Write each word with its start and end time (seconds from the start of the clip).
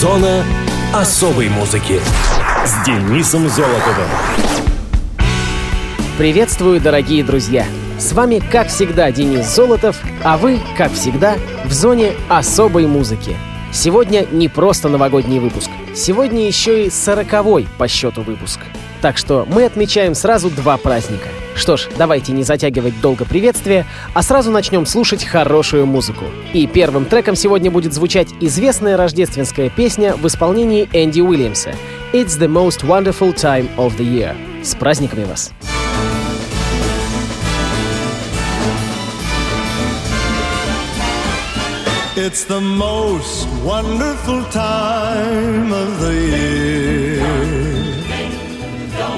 Зона 0.00 0.42
особой 0.94 1.50
музыки 1.50 2.00
с 2.64 2.86
Денисом 2.86 3.50
Золотовым. 3.50 4.08
Приветствую, 6.16 6.80
дорогие 6.80 7.22
друзья! 7.22 7.66
С 7.98 8.14
вами, 8.14 8.38
как 8.50 8.68
всегда, 8.68 9.12
Денис 9.12 9.44
Золотов, 9.54 10.00
а 10.24 10.38
вы, 10.38 10.58
как 10.78 10.90
всегда, 10.94 11.36
в 11.66 11.72
зоне 11.74 12.14
особой 12.30 12.86
музыки. 12.86 13.36
Сегодня 13.74 14.26
не 14.32 14.48
просто 14.48 14.88
новогодний 14.88 15.38
выпуск, 15.38 15.68
сегодня 15.94 16.46
еще 16.46 16.86
и 16.86 16.90
сороковой 16.90 17.68
по 17.76 17.86
счету 17.86 18.22
выпуск. 18.22 18.60
Так 19.00 19.16
что 19.16 19.46
мы 19.48 19.64
отмечаем 19.64 20.14
сразу 20.14 20.50
два 20.50 20.76
праздника. 20.76 21.28
Что 21.54 21.76
ж, 21.76 21.88
давайте 21.96 22.32
не 22.32 22.42
затягивать 22.42 23.00
долго 23.00 23.24
приветствие, 23.24 23.86
а 24.14 24.22
сразу 24.22 24.50
начнем 24.50 24.86
слушать 24.86 25.24
хорошую 25.24 25.86
музыку. 25.86 26.24
И 26.52 26.66
первым 26.66 27.06
треком 27.06 27.34
сегодня 27.34 27.70
будет 27.70 27.94
звучать 27.94 28.28
известная 28.40 28.96
рождественская 28.96 29.70
песня 29.70 30.14
в 30.14 30.26
исполнении 30.26 30.88
Энди 30.92 31.20
Уильямса 31.20 31.74
«It's 32.12 32.38
the 32.38 32.48
most 32.48 32.84
wonderful 32.86 33.34
time 33.34 33.68
of 33.76 33.96
the 33.96 34.04
year». 34.04 34.34
С 34.62 34.74
праздниками 34.74 35.24
вас! 35.24 35.52
It's 42.16 42.44
the 42.44 42.60
most 42.60 43.48
wonderful 43.64 44.44
time 44.50 45.72
of 45.72 46.00
the 46.00 46.14
year. 46.14 46.69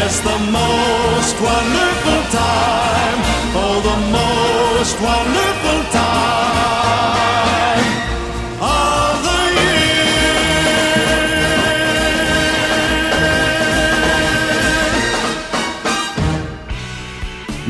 Yes, 0.00 0.18
the 0.20 0.38
most 0.48 1.36
wonderful 1.42 2.20
time. 2.32 3.18
Oh, 3.52 3.76
the 3.84 3.98
most 4.16 4.96
wonderful 4.98 5.80
time 5.92 7.19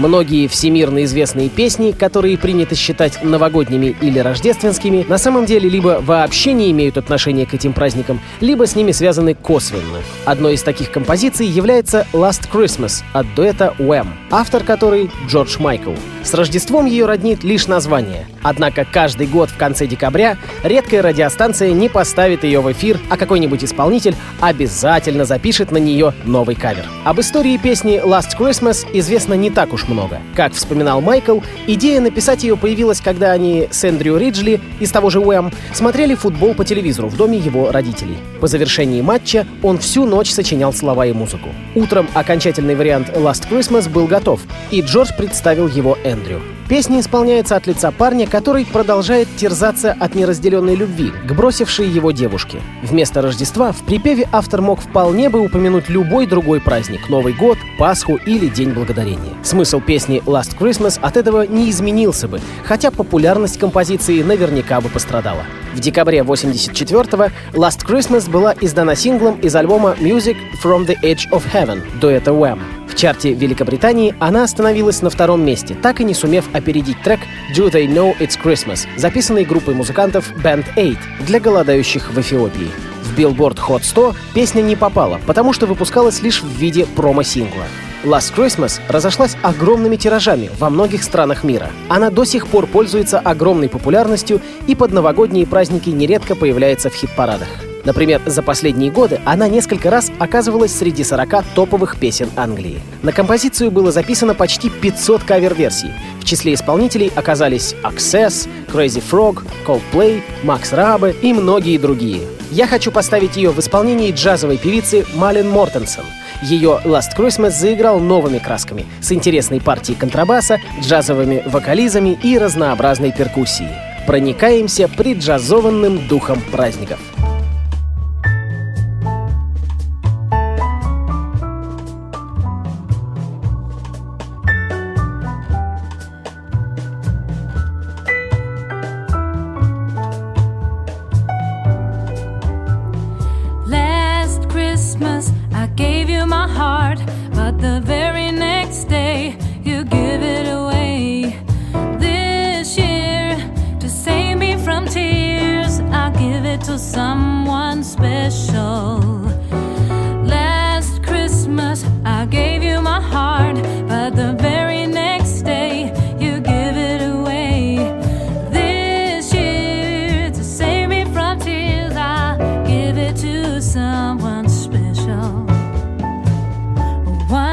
Многие 0.01 0.47
всемирно 0.47 1.05
известные 1.05 1.51
песни, 1.51 1.91
которые 1.91 2.39
принято 2.39 2.75
считать 2.75 3.23
новогодними 3.23 3.95
или 4.01 4.19
рождественскими, 4.19 5.05
на 5.07 5.19
самом 5.19 5.45
деле 5.45 5.69
либо 5.69 6.01
вообще 6.01 6.55
не 6.55 6.71
имеют 6.71 6.97
отношения 6.97 7.45
к 7.45 7.53
этим 7.53 7.75
праздникам, 7.75 8.19
либо 8.41 8.67
с 8.67 8.75
ними 8.75 8.93
связаны 8.93 9.35
косвенно. 9.35 9.99
Одной 10.25 10.55
из 10.55 10.63
таких 10.63 10.91
композиций 10.91 11.47
является 11.47 12.07
«Last 12.15 12.49
Christmas» 12.51 13.03
от 13.13 13.27
дуэта 13.35 13.75
Wham, 13.79 14.07
автор 14.31 14.65
которой 14.65 15.11
Джордж 15.29 15.59
Майкл. 15.59 15.93
С 16.23 16.33
Рождеством 16.33 16.87
ее 16.87 17.05
роднит 17.05 17.45
лишь 17.45 17.67
название. 17.67 18.27
Однако 18.43 18.87
каждый 18.91 19.27
год 19.27 19.51
в 19.51 19.59
конце 19.59 19.87
декабря 19.87 20.39
редкая 20.63 21.03
радиостанция 21.03 21.73
не 21.73 21.91
поставит 21.91 22.43
ее 22.43 22.61
в 22.61 22.73
эфир, 22.73 22.99
а 23.11 23.19
какой-нибудь 23.19 23.65
исполнитель 23.65 24.15
обязательно 24.41 25.27
запишет 25.27 25.71
на 25.73 25.77
нее 25.77 26.15
новый 26.25 26.55
кавер. 26.55 26.87
Об 27.05 27.21
истории 27.21 27.59
песни 27.59 28.01
«Last 28.03 28.39
Christmas» 28.39 28.87
известно 28.95 29.35
не 29.35 29.51
так 29.51 29.75
уж 29.75 29.90
много. 29.91 30.21
Как 30.35 30.53
вспоминал 30.53 31.01
Майкл, 31.01 31.41
идея 31.67 32.01
написать 32.01 32.43
ее 32.43 32.57
появилась, 32.57 33.01
когда 33.01 33.33
они 33.33 33.69
с 33.71 33.85
Эндрю 33.85 34.17
Риджли 34.17 34.61
из 34.81 34.91
того 34.91 35.11
же 35.11 35.21
Уэм 35.21 35.53
смотрели 35.73 36.15
футбол 36.15 36.55
по 36.55 36.65
телевизору 36.65 37.09
в 37.09 37.17
доме 37.17 37.39
его 37.39 37.71
родителей. 37.71 38.17
По 38.41 38.47
завершении 38.47 39.03
матча 39.03 39.47
он 39.63 39.79
всю 39.79 40.07
ночь 40.07 40.31
сочинял 40.31 40.73
слова 40.73 41.07
и 41.07 41.13
музыку. 41.13 41.49
Утром 41.75 42.09
окончательный 42.15 42.75
вариант 42.75 43.11
«Last 43.11 43.49
Christmas» 43.51 43.89
был 43.89 44.07
готов, 44.07 44.41
и 44.71 44.81
Джордж 44.81 45.11
представил 45.17 45.69
его 45.69 45.99
Эндрю. 46.05 46.41
Песня 46.71 47.01
исполняется 47.01 47.57
от 47.57 47.67
лица 47.67 47.91
парня, 47.91 48.29
который 48.29 48.65
продолжает 48.65 49.27
терзаться 49.37 49.91
от 49.91 50.15
неразделенной 50.15 50.77
любви 50.77 51.11
к 51.11 51.33
бросившей 51.33 51.89
его 51.89 52.13
девушке. 52.13 52.61
Вместо 52.85 53.21
Рождества 53.23 53.73
в 53.73 53.79
припеве 53.79 54.29
автор 54.31 54.61
мог 54.61 54.81
вполне 54.81 55.31
бы 55.31 55.41
упомянуть 55.41 55.89
любой 55.89 56.29
другой 56.29 56.61
праздник— 56.61 57.09
Новый 57.09 57.33
год, 57.33 57.59
Пасху 57.77 58.15
или 58.25 58.47
День 58.47 58.71
Благодарения. 58.71 59.35
Смысл 59.43 59.81
песни 59.81 60.23
«Last 60.27 60.57
Christmas» 60.57 61.01
от 61.01 61.17
этого 61.17 61.45
не 61.45 61.71
изменился 61.71 62.29
бы, 62.29 62.41
хотя 62.63 62.93
популярность 62.93 63.59
композиции 63.59 64.23
наверняка 64.23 64.81
бы 64.81 64.91
пострадала. 64.91 65.43
В 65.75 65.79
декабре 65.79 66.19
84-го 66.19 67.31
«Last 67.59 67.87
Christmas» 67.87 68.29
была 68.29 68.55
издана 68.61 68.97
синглом 68.97 69.39
из 69.41 69.55
альбома 69.55 69.97
«Music 70.01 70.37
from 70.63 70.85
the 70.85 70.97
Edge 71.03 71.31
of 71.31 71.43
Heaven» 71.53 71.81
дуэта 72.01 72.33
Wham. 72.33 72.59
В 72.89 72.97
чарте 72.97 73.33
Великобритании 73.33 74.15
она 74.19 74.43
остановилась 74.43 75.01
на 75.01 75.11
втором 75.11 75.45
месте, 75.45 75.77
так 75.81 76.01
и 76.01 76.05
не 76.05 76.13
сумев 76.13 76.47
опередить 76.53 77.01
трек 77.03 77.21
«Do 77.57 77.71
They 77.71 77.87
Know 77.87 78.19
It's 78.19 78.39
Christmas», 78.43 78.87
записанный 78.97 79.45
группой 79.45 79.75
музыкантов 79.75 80.33
Band 80.43 80.65
8 80.75 80.97
для 81.27 81.39
голодающих 81.39 82.11
в 82.11 82.21
Эфиопии. 82.21 82.71
В 83.05 83.17
Billboard 83.19 83.59
Hot 83.69 83.85
100 83.85 84.15
песня 84.35 84.63
не 84.63 84.75
попала, 84.75 85.21
потому 85.27 85.53
что 85.53 85.67
выпускалась 85.67 86.21
лишь 86.21 86.43
в 86.43 86.49
виде 86.59 86.85
промо-сингла. 86.85 87.65
Last 88.05 88.35
Christmas 88.35 88.81
разошлась 88.89 89.37
огромными 89.43 89.97
тиражами 89.97 90.51
во 90.59 90.71
многих 90.71 91.03
странах 91.03 91.45
мира. 91.45 91.71
Она 91.89 92.09
до 92.09 92.25
сих 92.25 92.47
пор 92.47 92.67
пользуется 92.67 93.19
огромной 93.19 93.69
популярностью 93.69 94.41
и 94.67 94.75
под 94.75 94.93
новогодние 94.93 95.47
праздники 95.47 95.91
нередко 95.91 96.35
появляется 96.35 96.89
в 96.89 96.95
хит-парадах. 96.95 97.49
Например, 97.85 98.21
за 98.25 98.43
последние 98.43 98.91
годы 98.91 99.21
она 99.27 99.49
несколько 99.49 99.91
раз 99.91 100.11
оказывалась 100.19 100.75
среди 100.75 101.05
40 101.05 101.45
топовых 101.55 101.99
песен 101.99 102.31
Англии. 102.37 102.81
На 103.03 103.13
композицию 103.13 103.71
было 103.71 103.93
записано 103.93 104.35
почти 104.35 104.71
500 104.71 105.23
кавер-версий. 105.25 105.91
В 106.21 106.25
числе 106.25 106.55
исполнителей 106.55 107.13
оказались 107.15 107.75
Access, 107.83 108.49
Crazy 108.73 109.03
Frog, 109.03 109.43
Coldplay, 109.67 110.23
Max 110.43 110.73
Rabe 110.73 111.15
и 111.21 111.33
многие 111.35 111.77
другие. 111.77 112.23
Я 112.51 112.67
хочу 112.67 112.91
поставить 112.91 113.37
ее 113.37 113.51
в 113.51 113.59
исполнении 113.59 114.13
джазовой 114.13 114.57
певицы 114.57 115.07
Малин 115.15 115.51
Мортенсон. 115.51 116.05
Ее 116.43 116.81
«Last 116.85 117.17
Christmas» 117.17 117.51
заиграл 117.51 118.01
новыми 118.01 118.39
красками, 118.39 118.87
с 119.01 119.13
интересной 119.13 119.61
партией 119.61 119.99
контрабаса, 119.99 120.59
джазовыми 120.81 121.43
вокализами 121.47 122.19
и 122.23 122.39
разнообразной 122.39 123.13
перкуссией. 123.13 123.71
Проникаемся 124.07 124.89
преджазованным 124.89 126.09
духом 126.09 126.41
праздников. 126.51 126.99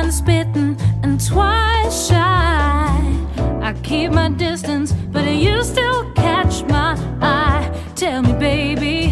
twice 0.07 0.21
bitten 0.21 0.77
and 1.04 1.19
twice 1.19 2.07
shy. 2.07 2.15
I 3.62 3.74
keep 3.83 4.12
my 4.12 4.30
distance, 4.30 4.94
but 4.94 5.25
you 5.25 5.62
still 5.65 6.09
catch 6.13 6.63
my 6.63 6.95
eye. 7.21 7.69
Tell 7.95 8.21
me, 8.21 8.31
baby. 8.39 9.06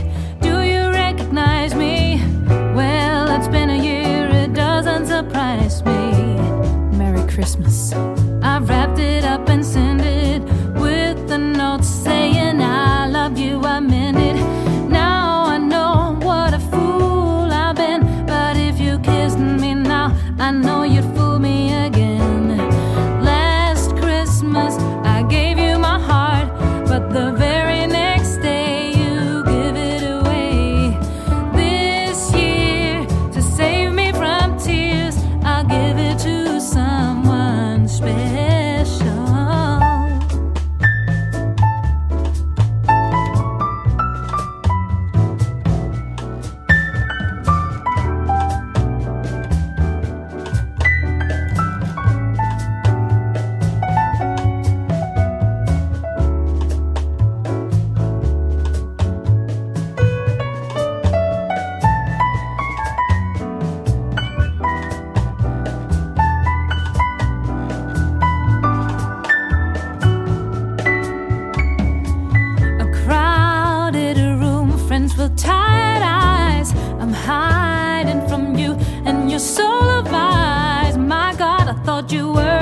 Вот 82.07 82.54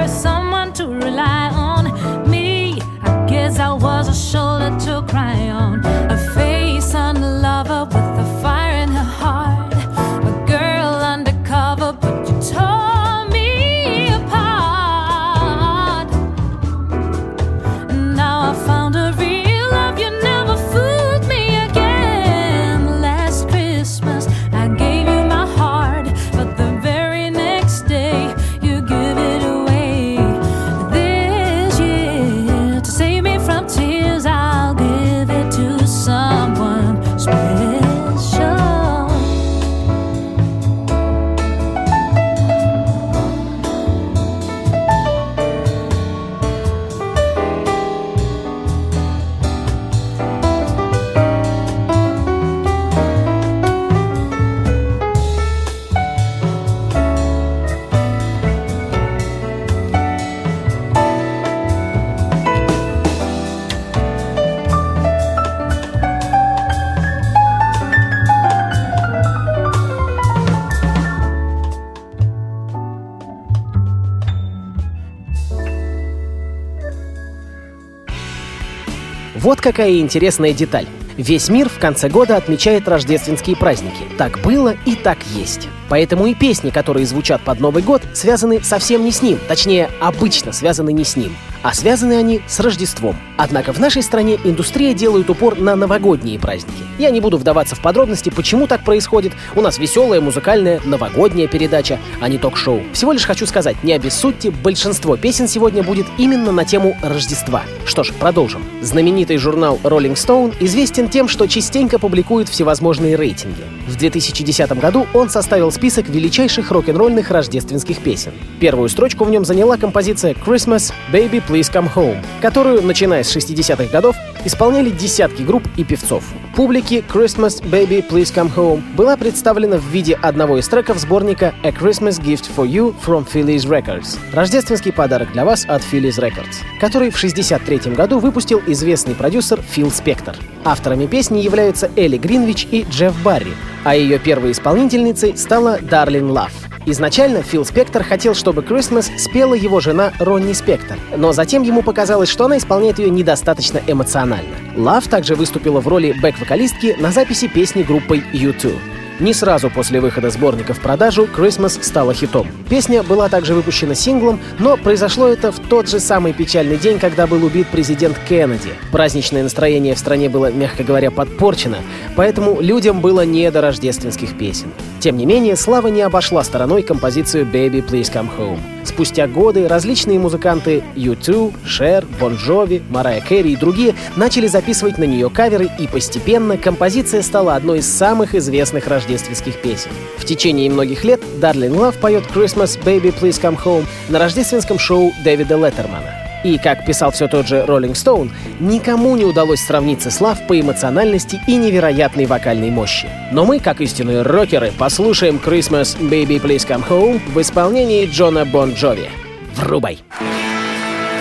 какая 79.64 80.00
интересная 80.00 80.54
деталь. 80.54 80.86
Весь 81.18 81.48
мир 81.48 81.70
в 81.70 81.80
конце 81.80 82.10
года 82.10 82.36
отмечает 82.36 82.88
рождественские 82.88 83.56
праздники. 83.56 84.04
Так 84.18 84.40
было 84.42 84.76
и 84.86 84.96
так 84.96 85.18
есть. 85.34 85.70
Поэтому 85.94 86.26
и 86.26 86.34
песни, 86.34 86.72
которые 86.72 87.06
звучат 87.06 87.44
под 87.44 87.60
Новый 87.60 87.84
год, 87.84 88.02
связаны 88.16 88.64
совсем 88.64 89.06
не 89.06 89.12
с 89.12 89.22
ним. 89.22 89.38
Точнее, 89.48 89.92
обычно 90.02 90.52
связаны 90.52 90.92
не 90.92 91.04
с 91.04 91.16
ним 91.16 91.36
а 91.64 91.74
связаны 91.74 92.14
они 92.14 92.42
с 92.46 92.60
Рождеством. 92.60 93.16
Однако 93.38 93.74
в 93.74 93.80
нашей 93.80 94.04
стране 94.04 94.38
индустрия 94.44 94.94
делает 94.94 95.30
упор 95.30 95.58
на 95.58 95.76
новогодние 95.76 96.38
праздники. 96.38 96.84
Я 97.00 97.10
не 97.10 97.22
буду 97.22 97.38
вдаваться 97.38 97.76
в 97.76 97.82
подробности, 97.82 98.30
почему 98.30 98.68
так 98.68 98.84
происходит. 98.84 99.34
У 99.56 99.62
нас 99.62 99.80
веселая, 99.80 100.22
музыкальная, 100.22 100.82
новогодняя 100.86 101.48
передача, 101.48 102.00
а 102.22 102.28
не 102.28 102.38
ток-шоу. 102.38 102.82
Всего 102.92 103.14
лишь 103.14 103.26
хочу 103.26 103.48
сказать, 103.48 103.82
не 103.84 103.94
обессудьте, 103.94 104.52
большинство 104.52 105.18
песен 105.18 105.48
сегодня 105.48 105.82
будет 105.84 106.06
именно 106.18 106.52
на 106.52 106.66
тему 106.66 106.98
Рождества. 107.02 107.64
Что 107.86 108.04
ж, 108.04 108.12
продолжим. 108.14 108.64
Знаменитый 108.82 109.38
журнал 109.38 109.80
Rolling 109.84 110.16
Stone 110.16 110.54
известен 110.60 111.08
тем, 111.08 111.28
что 111.28 111.48
частенько 111.48 111.98
публикует 111.98 112.50
всевозможные 112.50 113.16
рейтинги. 113.16 113.64
В 113.94 113.98
2010 113.98 114.72
году 114.80 115.06
он 115.14 115.30
составил 115.30 115.72
список 115.72 116.10
величайших 116.10 116.72
рок-н-ролльных 116.72 117.30
рождественских 117.30 118.00
песен. 118.00 118.32
Первую 118.60 118.90
строчку 118.90 119.24
в 119.24 119.30
нем 119.30 119.46
заняла 119.46 119.78
композиция 119.78 120.34
Christmas 120.34 120.92
Baby 121.12 121.44
Please 121.48 121.72
Come 121.72 121.94
Home, 121.94 122.26
которую, 122.42 122.82
начиная 122.82 123.24
с 123.24 123.36
60-х 123.36 123.92
годов, 123.92 124.16
исполняли 124.46 124.90
десятки 124.90 125.44
групп 125.44 125.68
и 125.78 125.84
певцов. 125.84 126.24
Публике 126.56 127.04
Christmas 127.08 127.64
Baby 127.64 128.04
Please 128.08 128.34
Come 128.34 128.52
Home 128.56 128.82
была 128.96 129.16
представлена 129.16 129.78
в 129.78 129.86
виде 129.86 130.16
одного 130.16 130.58
из 130.58 130.68
треков 130.68 130.98
сборника 130.98 131.54
A 131.64 131.70
Christmas 131.70 132.20
Gift 132.20 132.50
for 132.56 132.68
You 132.68 132.96
from 133.06 133.28
Phillies 133.32 133.68
Records— 133.68 134.18
рождественский 134.34 134.92
подарок 134.92 135.32
для 135.34 135.46
вас 135.46 135.66
от 135.66 135.84
Phillies 135.84 136.20
Records, 136.20 136.64
который 136.80 137.12
в 137.12 137.16
1963 137.16 137.94
году 137.94 138.18
выпустил 138.18 138.60
известный 138.66 139.14
продюсер 139.14 139.62
Фил 139.62 139.92
Спектор. 139.92 140.36
Авторами 140.66 141.06
песни 141.06 141.40
являются 141.40 141.92
Элли 141.96 142.18
Гринвич 142.18 142.68
и 142.72 142.86
Джефф 142.90 143.22
Барри, 143.22 143.54
а 143.84 143.96
ее 143.96 144.20
первой 144.20 144.52
исполнительницей 144.52 145.38
стала 145.38 145.80
Дарлин 145.82 146.30
Лав. 146.32 146.52
Изначально 146.86 147.44
Фил 147.44 147.66
Спектор 147.66 148.04
хотел, 148.04 148.36
чтобы 148.36 148.62
«Christmas» 148.62 149.18
спела 149.18 149.54
его 149.54 149.80
жена 149.80 150.12
Ронни 150.20 150.52
Спектор, 150.52 150.98
но 151.16 151.32
затем 151.32 151.64
ему 151.64 151.82
показалось, 151.82 152.28
что 152.30 152.46
она 152.46 152.58
исполняет 152.58 153.00
ее 153.00 153.10
недостаточно 153.10 153.82
эмоционально. 153.88 154.56
Лав 154.76 155.08
также 155.08 155.36
выступила 155.36 155.80
в 155.80 155.88
роли 155.88 156.14
бэк-вокалистки 156.22 156.96
на 157.00 157.12
записи 157.12 157.48
песни 157.48 157.84
группой 157.84 158.24
U2. 158.34 158.74
Не 159.20 159.34
сразу 159.34 159.70
после 159.70 160.02
выхода 160.02 160.32
сборника 160.32 160.74
в 160.74 160.80
продажу 160.80 161.26
Christmas 161.26 161.84
стала 161.84 162.16
хитом. 162.16 162.48
Песня 162.68 163.04
была 163.04 163.30
также 163.30 163.54
выпущена 163.54 163.94
синглом, 163.94 164.40
но 164.58 164.76
произошло 164.76 165.28
это 165.28 165.52
в 165.52 165.60
тот 165.60 165.88
же 165.88 166.00
самый 166.00 166.34
печальный 166.34 166.78
день, 166.78 166.98
когда 166.98 167.28
был 167.28 167.46
убит 167.46 167.68
президент 167.72 168.18
Кеннеди. 168.28 168.74
Праздничное 168.92 169.44
настроение 169.44 169.94
в 169.94 170.00
стране 170.00 170.30
было, 170.30 170.52
мягко 170.52 170.84
говоря, 170.84 171.12
подпорчено, 171.12 171.78
поэтому 172.16 172.60
людям 172.60 173.02
было 173.02 173.24
не 173.24 173.52
до 173.52 173.62
рождественских 173.62 174.36
песен. 174.36 174.72
Тем 175.00 175.18
не 175.18 175.26
менее, 175.26 175.56
Слава 175.56 175.88
не 175.88 176.02
обошла 176.02 176.44
стороной 176.44 176.82
композицию 176.82 177.46
«Baby, 177.46 177.86
Please 177.88 178.12
Come 178.12 178.30
Home». 178.38 178.60
Спустя 178.84 179.28
годы 179.28 179.68
различные 179.68 180.20
музыканты 180.20 180.84
U2, 180.96 181.54
Cher, 181.66 182.06
Bon 182.20 182.38
Jovi, 182.38 182.82
Mariah 182.90 183.24
Carey 183.26 183.54
и 183.54 183.56
другие 183.56 183.96
начали 184.18 184.48
записывать 184.48 184.98
на 184.98 185.06
нее 185.06 185.30
каверы, 185.30 185.70
и 185.80 185.88
постепенно 185.88 186.58
композиция 186.58 187.22
стала 187.22 187.56
одной 187.56 187.80
из 187.80 187.88
самых 187.88 188.36
известных 188.36 188.88
рождественских 188.88 189.03
песен. 189.06 189.92
В 190.18 190.26
течение 190.26 190.70
многих 190.70 191.04
лет 191.04 191.22
Дарлин 191.40 191.78
Лав 191.78 191.96
поет 191.98 192.24
«Christmas, 192.34 192.82
Baby, 192.84 193.14
Please 193.18 193.42
Come 193.42 193.62
Home» 193.64 193.86
на 194.10 194.20
рождественском 194.20 194.80
шоу 194.80 195.12
Дэвида 195.24 195.56
Леттермана. 195.56 196.24
И, 196.44 196.58
как 196.58 196.86
писал 196.86 197.12
все 197.12 197.28
тот 197.28 197.48
же 197.48 197.66
Роллинг 197.66 197.96
Стоун, 197.96 198.32
никому 198.60 199.16
не 199.16 199.24
удалось 199.24 199.62
сравниться 199.62 200.12
с 200.12 200.20
Лав 200.20 200.46
по 200.46 200.60
эмоциональности 200.60 201.40
и 201.48 201.56
невероятной 201.56 202.26
вокальной 202.26 202.70
мощи. 202.70 203.08
Но 203.32 203.46
мы, 203.46 203.60
как 203.60 203.80
истинные 203.80 204.24
рокеры, 204.24 204.74
послушаем 204.78 205.40
Christmas 205.44 205.98
Baby 205.98 206.42
Please 206.42 206.68
Come 206.68 206.88
Home 206.90 207.22
в 207.34 207.40
исполнении 207.40 208.06
Джона 208.06 208.46
Бон 208.46 208.74
Джови. 208.74 209.10
Врубай! 209.56 210.00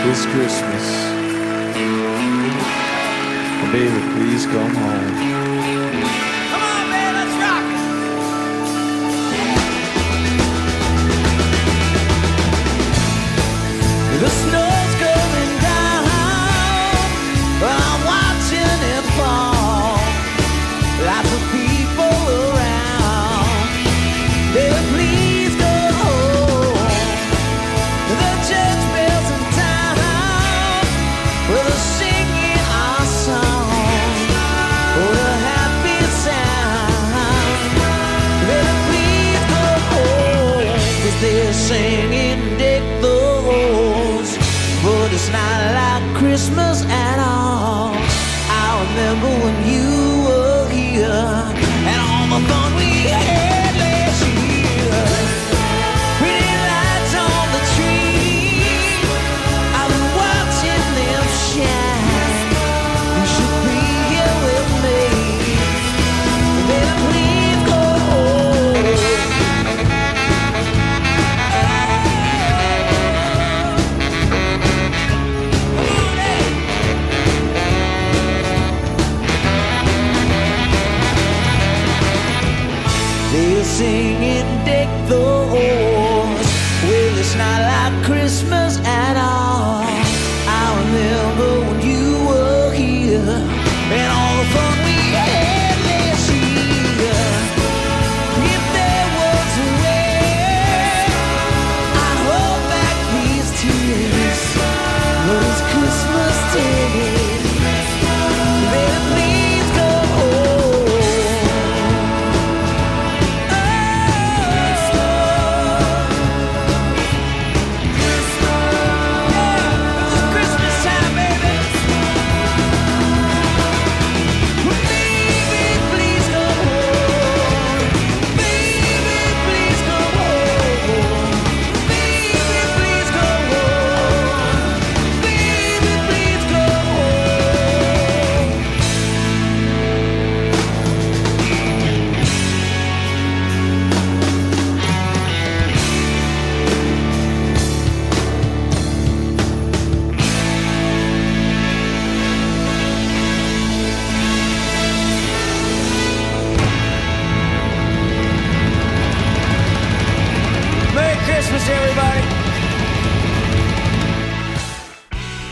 This 0.05 0.27
Christmas, 0.35 1.13
baby, 3.73 4.01
please 4.17 4.47
come 4.47 4.75
home. 4.75 5.42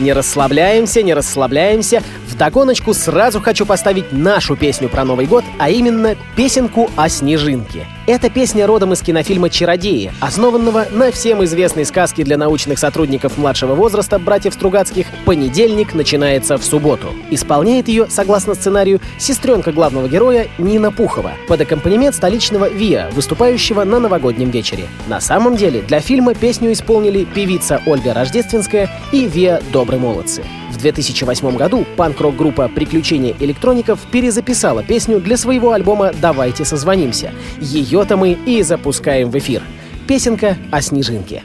Не 0.00 0.14
расслабляемся, 0.14 1.02
не 1.02 1.12
расслабляемся. 1.12 2.02
Вдогоночку 2.40 2.94
сразу 2.94 3.38
хочу 3.38 3.66
поставить 3.66 4.12
нашу 4.12 4.56
песню 4.56 4.88
про 4.88 5.04
Новый 5.04 5.26
год, 5.26 5.44
а 5.58 5.68
именно 5.68 6.16
песенку 6.36 6.90
о 6.96 7.10
снежинке. 7.10 7.86
Эта 8.06 8.30
песня 8.30 8.66
родом 8.66 8.94
из 8.94 9.02
кинофильма 9.02 9.50
«Чародеи», 9.50 10.10
основанного 10.20 10.86
на 10.90 11.12
всем 11.12 11.44
известной 11.44 11.84
сказке 11.84 12.24
для 12.24 12.38
научных 12.38 12.78
сотрудников 12.78 13.36
младшего 13.36 13.74
возраста 13.74 14.18
братьев 14.18 14.54
Стругацких 14.54 15.08
«Понедельник 15.26 15.92
начинается 15.92 16.56
в 16.56 16.64
субботу». 16.64 17.08
Исполняет 17.28 17.88
ее, 17.88 18.06
согласно 18.08 18.54
сценарию, 18.54 19.02
сестренка 19.18 19.70
главного 19.70 20.08
героя 20.08 20.48
Нина 20.56 20.90
Пухова 20.90 21.32
под 21.46 21.60
аккомпанемент 21.60 22.14
столичного 22.14 22.70
ВИА, 22.70 23.10
выступающего 23.12 23.84
на 23.84 24.00
новогоднем 24.00 24.48
вечере. 24.48 24.86
На 25.08 25.20
самом 25.20 25.56
деле, 25.56 25.82
для 25.82 26.00
фильма 26.00 26.32
песню 26.32 26.72
исполнили 26.72 27.24
певица 27.24 27.82
Ольга 27.84 28.14
Рождественская 28.14 28.88
и 29.12 29.26
ВИА 29.26 29.60
«Добрые 29.74 30.00
молодцы». 30.00 30.42
В 30.80 30.82
2008 30.82 31.56
году 31.58 31.84
панк-рок-группа 31.98 32.68
«Приключения 32.68 33.34
электроников» 33.38 34.00
перезаписала 34.10 34.82
песню 34.82 35.20
для 35.20 35.36
своего 35.36 35.72
альбома 35.72 36.10
«Давайте 36.22 36.64
созвонимся». 36.64 37.32
Ее-то 37.60 38.16
мы 38.16 38.32
и 38.32 38.62
запускаем 38.62 39.30
в 39.30 39.36
эфир. 39.36 39.62
Песенка 40.08 40.56
о 40.70 40.80
снежинке. 40.80 41.42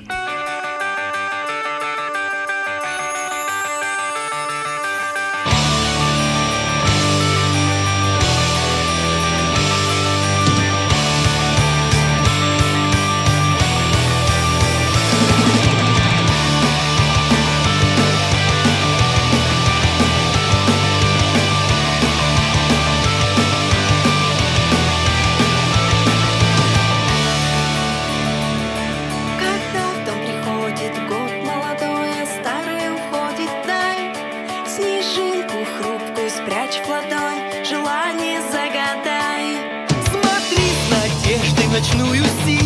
ночную 41.75 42.23
силу. 42.45 42.64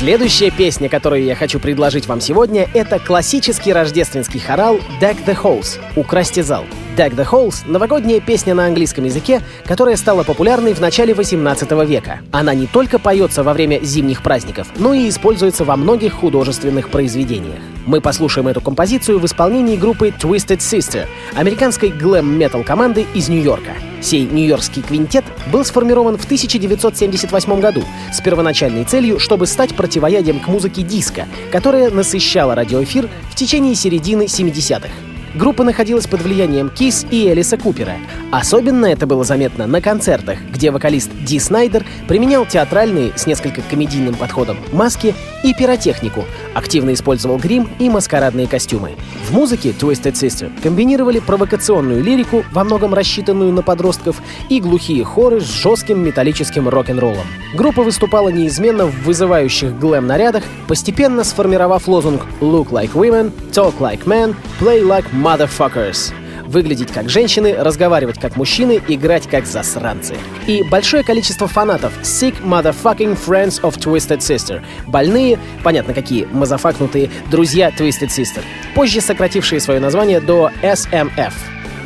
Следующая 0.00 0.50
песня, 0.50 0.88
которую 0.88 1.24
я 1.24 1.34
хочу 1.34 1.60
предложить 1.60 2.06
вам 2.06 2.22
сегодня, 2.22 2.66
это 2.72 2.98
классический 2.98 3.74
рождественский 3.74 4.40
хорал 4.40 4.78
«Deck 4.98 5.26
the 5.26 5.36
Halls»— 5.36 5.78
«Украсьте 5.94 6.42
зал». 6.42 6.64
«Deck 6.96 7.14
the 7.14 7.26
Halls»— 7.28 7.62
новогодняя 7.66 8.20
песня 8.20 8.54
на 8.54 8.66
английском 8.66 9.04
языке, 9.04 9.42
которая 9.64 9.96
стала 9.96 10.24
популярной 10.24 10.74
в 10.74 10.80
начале 10.80 11.14
18 11.14 11.70
века. 11.86 12.20
Она 12.32 12.52
не 12.54 12.66
только 12.66 12.98
поется 12.98 13.42
во 13.42 13.52
время 13.52 13.80
зимних 13.82 14.22
праздников, 14.22 14.68
но 14.76 14.92
и 14.92 15.08
используется 15.08 15.64
во 15.64 15.76
многих 15.76 16.14
художественных 16.14 16.90
произведениях. 16.90 17.60
Мы 17.86 18.00
послушаем 18.00 18.48
эту 18.48 18.60
композицию 18.60 19.20
в 19.20 19.26
исполнении 19.26 19.76
группы 19.76 20.08
Twisted 20.08 20.58
Sister, 20.58 21.06
американской 21.34 21.90
глэм-метал 21.90 22.64
команды 22.64 23.06
из 23.14 23.28
Нью-Йорка. 23.28 23.72
Сей 24.00 24.24
нью-йоркский 24.24 24.82
квинтет 24.82 25.24
был 25.52 25.64
сформирован 25.64 26.16
в 26.16 26.24
1978 26.24 27.60
году 27.60 27.84
с 28.12 28.20
первоначальной 28.20 28.84
целью, 28.84 29.18
чтобы 29.18 29.46
стать 29.46 29.76
противоядием 29.76 30.40
к 30.40 30.48
музыке 30.48 30.82
диска, 30.82 31.26
которая 31.52 31.90
насыщала 31.90 32.54
радиоэфир 32.54 33.10
в 33.30 33.34
течение 33.34 33.74
середины 33.74 34.22
70-х. 34.22 35.09
Группа 35.34 35.62
находилась 35.62 36.08
под 36.08 36.22
влиянием 36.22 36.70
Кис 36.70 37.06
и 37.10 37.28
Элиса 37.28 37.56
Купера. 37.56 37.94
Особенно 38.32 38.86
это 38.86 39.06
было 39.06 39.22
заметно 39.22 39.66
на 39.68 39.80
концертах, 39.80 40.38
где 40.52 40.72
вокалист 40.72 41.10
Ди 41.24 41.38
Снайдер 41.38 41.84
применял 42.08 42.44
театральные 42.46 43.12
с 43.16 43.26
несколько 43.26 43.62
комедийным 43.62 44.14
подходом 44.14 44.56
маски 44.72 45.14
и 45.44 45.54
пиротехнику, 45.54 46.24
активно 46.54 46.92
использовал 46.92 47.38
грим 47.38 47.68
и 47.78 47.88
маскарадные 47.88 48.48
костюмы. 48.48 48.96
В 49.28 49.32
музыке 49.32 49.70
Twisted 49.70 50.12
Sister 50.12 50.50
комбинировали 50.62 51.20
провокационную 51.20 52.02
лирику, 52.02 52.44
во 52.52 52.64
многом 52.64 52.92
рассчитанную 52.92 53.52
на 53.52 53.62
подростков, 53.62 54.20
и 54.48 54.60
глухие 54.60 55.04
хоры 55.04 55.40
с 55.40 55.44
жестким 55.44 56.04
металлическим 56.04 56.68
рок-н-роллом. 56.68 57.26
Группа 57.54 57.82
выступала 57.82 58.28
неизменно 58.28 58.86
в 58.86 59.04
вызывающих 59.04 59.78
глэм-нарядах, 59.78 60.42
постепенно 60.66 61.24
сформировав 61.24 61.86
лозунг 61.88 62.22
«Look 62.40 62.70
like 62.70 62.92
women», 62.92 63.32
«Talk 63.52 63.78
like 63.78 64.04
men», 64.04 64.34
«Play 64.60 64.82
like 64.82 65.06
motherfuckers» 65.20 66.12
выглядеть 66.50 66.90
как 66.90 67.08
женщины, 67.08 67.54
разговаривать 67.56 68.18
как 68.18 68.36
мужчины, 68.36 68.82
играть 68.88 69.28
как 69.28 69.46
засранцы. 69.46 70.16
И 70.46 70.62
большое 70.64 71.04
количество 71.04 71.46
фанатов 71.46 71.92
Sick 72.02 72.42
Motherfucking 72.42 73.18
Friends 73.24 73.60
of 73.62 73.78
Twisted 73.78 74.18
Sister. 74.18 74.62
Больные, 74.86 75.38
понятно 75.62 75.94
какие, 75.94 76.24
мазафакнутые 76.24 77.10
друзья 77.30 77.70
Twisted 77.70 78.08
Sister. 78.08 78.42
Позже 78.74 79.00
сократившие 79.00 79.60
свое 79.60 79.80
название 79.80 80.20
до 80.20 80.50
SMF. 80.62 81.32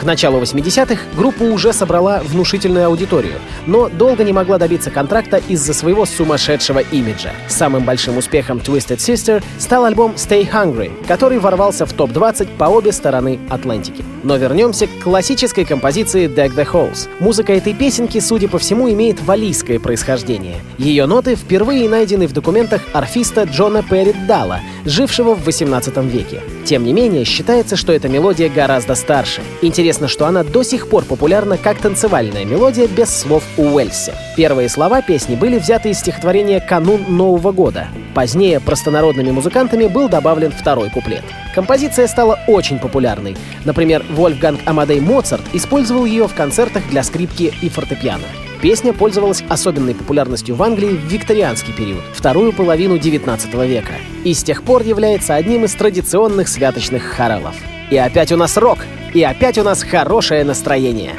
К 0.04 0.06
началу 0.06 0.38
80-х 0.38 1.00
группа 1.16 1.44
уже 1.44 1.72
собрала 1.72 2.20
внушительную 2.22 2.88
аудиторию, 2.88 3.36
но 3.66 3.88
долго 3.88 4.22
не 4.22 4.34
могла 4.34 4.58
добиться 4.58 4.90
контракта 4.90 5.40
из-за 5.48 5.72
своего 5.72 6.04
сумасшедшего 6.04 6.80
имиджа. 6.80 7.30
Самым 7.48 7.84
большим 7.84 8.18
успехом 8.18 8.58
Twisted 8.58 8.98
Sister 8.98 9.42
стал 9.58 9.86
альбом 9.86 10.12
Stay 10.16 10.46
Hungry, 10.46 10.92
который 11.06 11.38
ворвался 11.38 11.86
в 11.86 11.94
топ-20 11.94 12.58
по 12.58 12.64
обе 12.64 12.92
стороны 12.92 13.40
Атлантики. 13.48 14.04
Но 14.22 14.36
вернемся 14.36 14.88
к 14.88 15.02
классической 15.02 15.64
композиции 15.64 16.28
Deck 16.28 16.54
the 16.54 16.70
Halls. 16.70 17.08
Музыка 17.18 17.54
этой 17.54 17.72
песенки, 17.72 18.20
судя 18.20 18.48
по 18.48 18.58
всему, 18.58 18.90
имеет 18.90 19.22
валийское 19.22 19.80
происхождение. 19.80 20.56
Ее 20.76 21.06
ноты 21.06 21.34
впервые 21.34 21.88
найдены 21.88 22.26
в 22.26 22.34
документах 22.34 22.82
арфиста 22.92 23.44
Джона 23.44 23.82
Перри 23.82 24.12
Дала, 24.28 24.60
жившего 24.84 25.34
в 25.34 25.44
18 25.44 25.96
веке. 25.96 26.42
Тем 26.66 26.84
не 26.84 26.92
менее, 26.92 27.24
считается, 27.24 27.76
что 27.76 27.92
эта 27.92 28.08
мелодия 28.08 28.50
гораздо 28.50 28.94
старше. 28.94 29.42
Интересно, 29.62 29.93
что 30.08 30.26
она 30.26 30.42
до 30.42 30.62
сих 30.62 30.88
пор 30.88 31.04
популярна 31.04 31.56
как 31.56 31.78
танцевальная 31.78 32.44
мелодия 32.44 32.86
без 32.88 33.14
слов 33.14 33.44
у 33.56 33.74
Уэльсе. 33.74 34.14
Первые 34.36 34.68
слова 34.68 35.02
песни 35.02 35.36
были 35.36 35.58
взяты 35.58 35.90
из 35.90 36.00
стихотворения 36.00 36.60
«Канун 36.60 37.04
Нового 37.08 37.52
года». 37.52 37.88
Позднее 38.14 38.60
простонародными 38.60 39.30
музыкантами 39.30 39.86
был 39.86 40.08
добавлен 40.08 40.52
второй 40.52 40.90
куплет. 40.90 41.24
Композиция 41.54 42.06
стала 42.06 42.38
очень 42.46 42.78
популярной. 42.78 43.36
Например, 43.64 44.04
Вольфганг 44.10 44.60
Амадей 44.64 45.00
Моцарт 45.00 45.42
использовал 45.52 46.04
ее 46.04 46.28
в 46.28 46.34
концертах 46.34 46.88
для 46.90 47.02
скрипки 47.02 47.52
и 47.62 47.68
фортепиано. 47.68 48.24
Песня 48.64 48.94
пользовалась 48.94 49.44
особенной 49.48 49.94
популярностью 49.94 50.54
в 50.54 50.62
Англии 50.62 50.96
в 50.96 51.04
викторианский 51.04 51.74
период, 51.74 52.02
вторую 52.14 52.52
половину 52.52 52.96
XIX 52.96 53.66
века, 53.66 53.92
и 54.24 54.32
с 54.32 54.42
тех 54.42 54.62
пор 54.62 54.82
является 54.82 55.34
одним 55.34 55.66
из 55.66 55.74
традиционных 55.74 56.48
святочных 56.48 57.02
хоралов. 57.02 57.54
И 57.90 57.98
опять 57.98 58.32
у 58.32 58.38
нас 58.38 58.56
рок, 58.56 58.78
и 59.14 59.22
опять 59.22 59.56
у 59.58 59.62
нас 59.62 59.82
хорошее 59.82 60.44
настроение. 60.44 61.14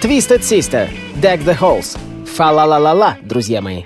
Twisted 0.00 0.40
Sister, 0.40 0.88
Deck 1.20 1.44
the 1.44 1.58
Halls. 1.58 1.98
Фа-ла-ла-ла-ла, 2.34 3.18
друзья 3.22 3.60
мои. 3.60 3.82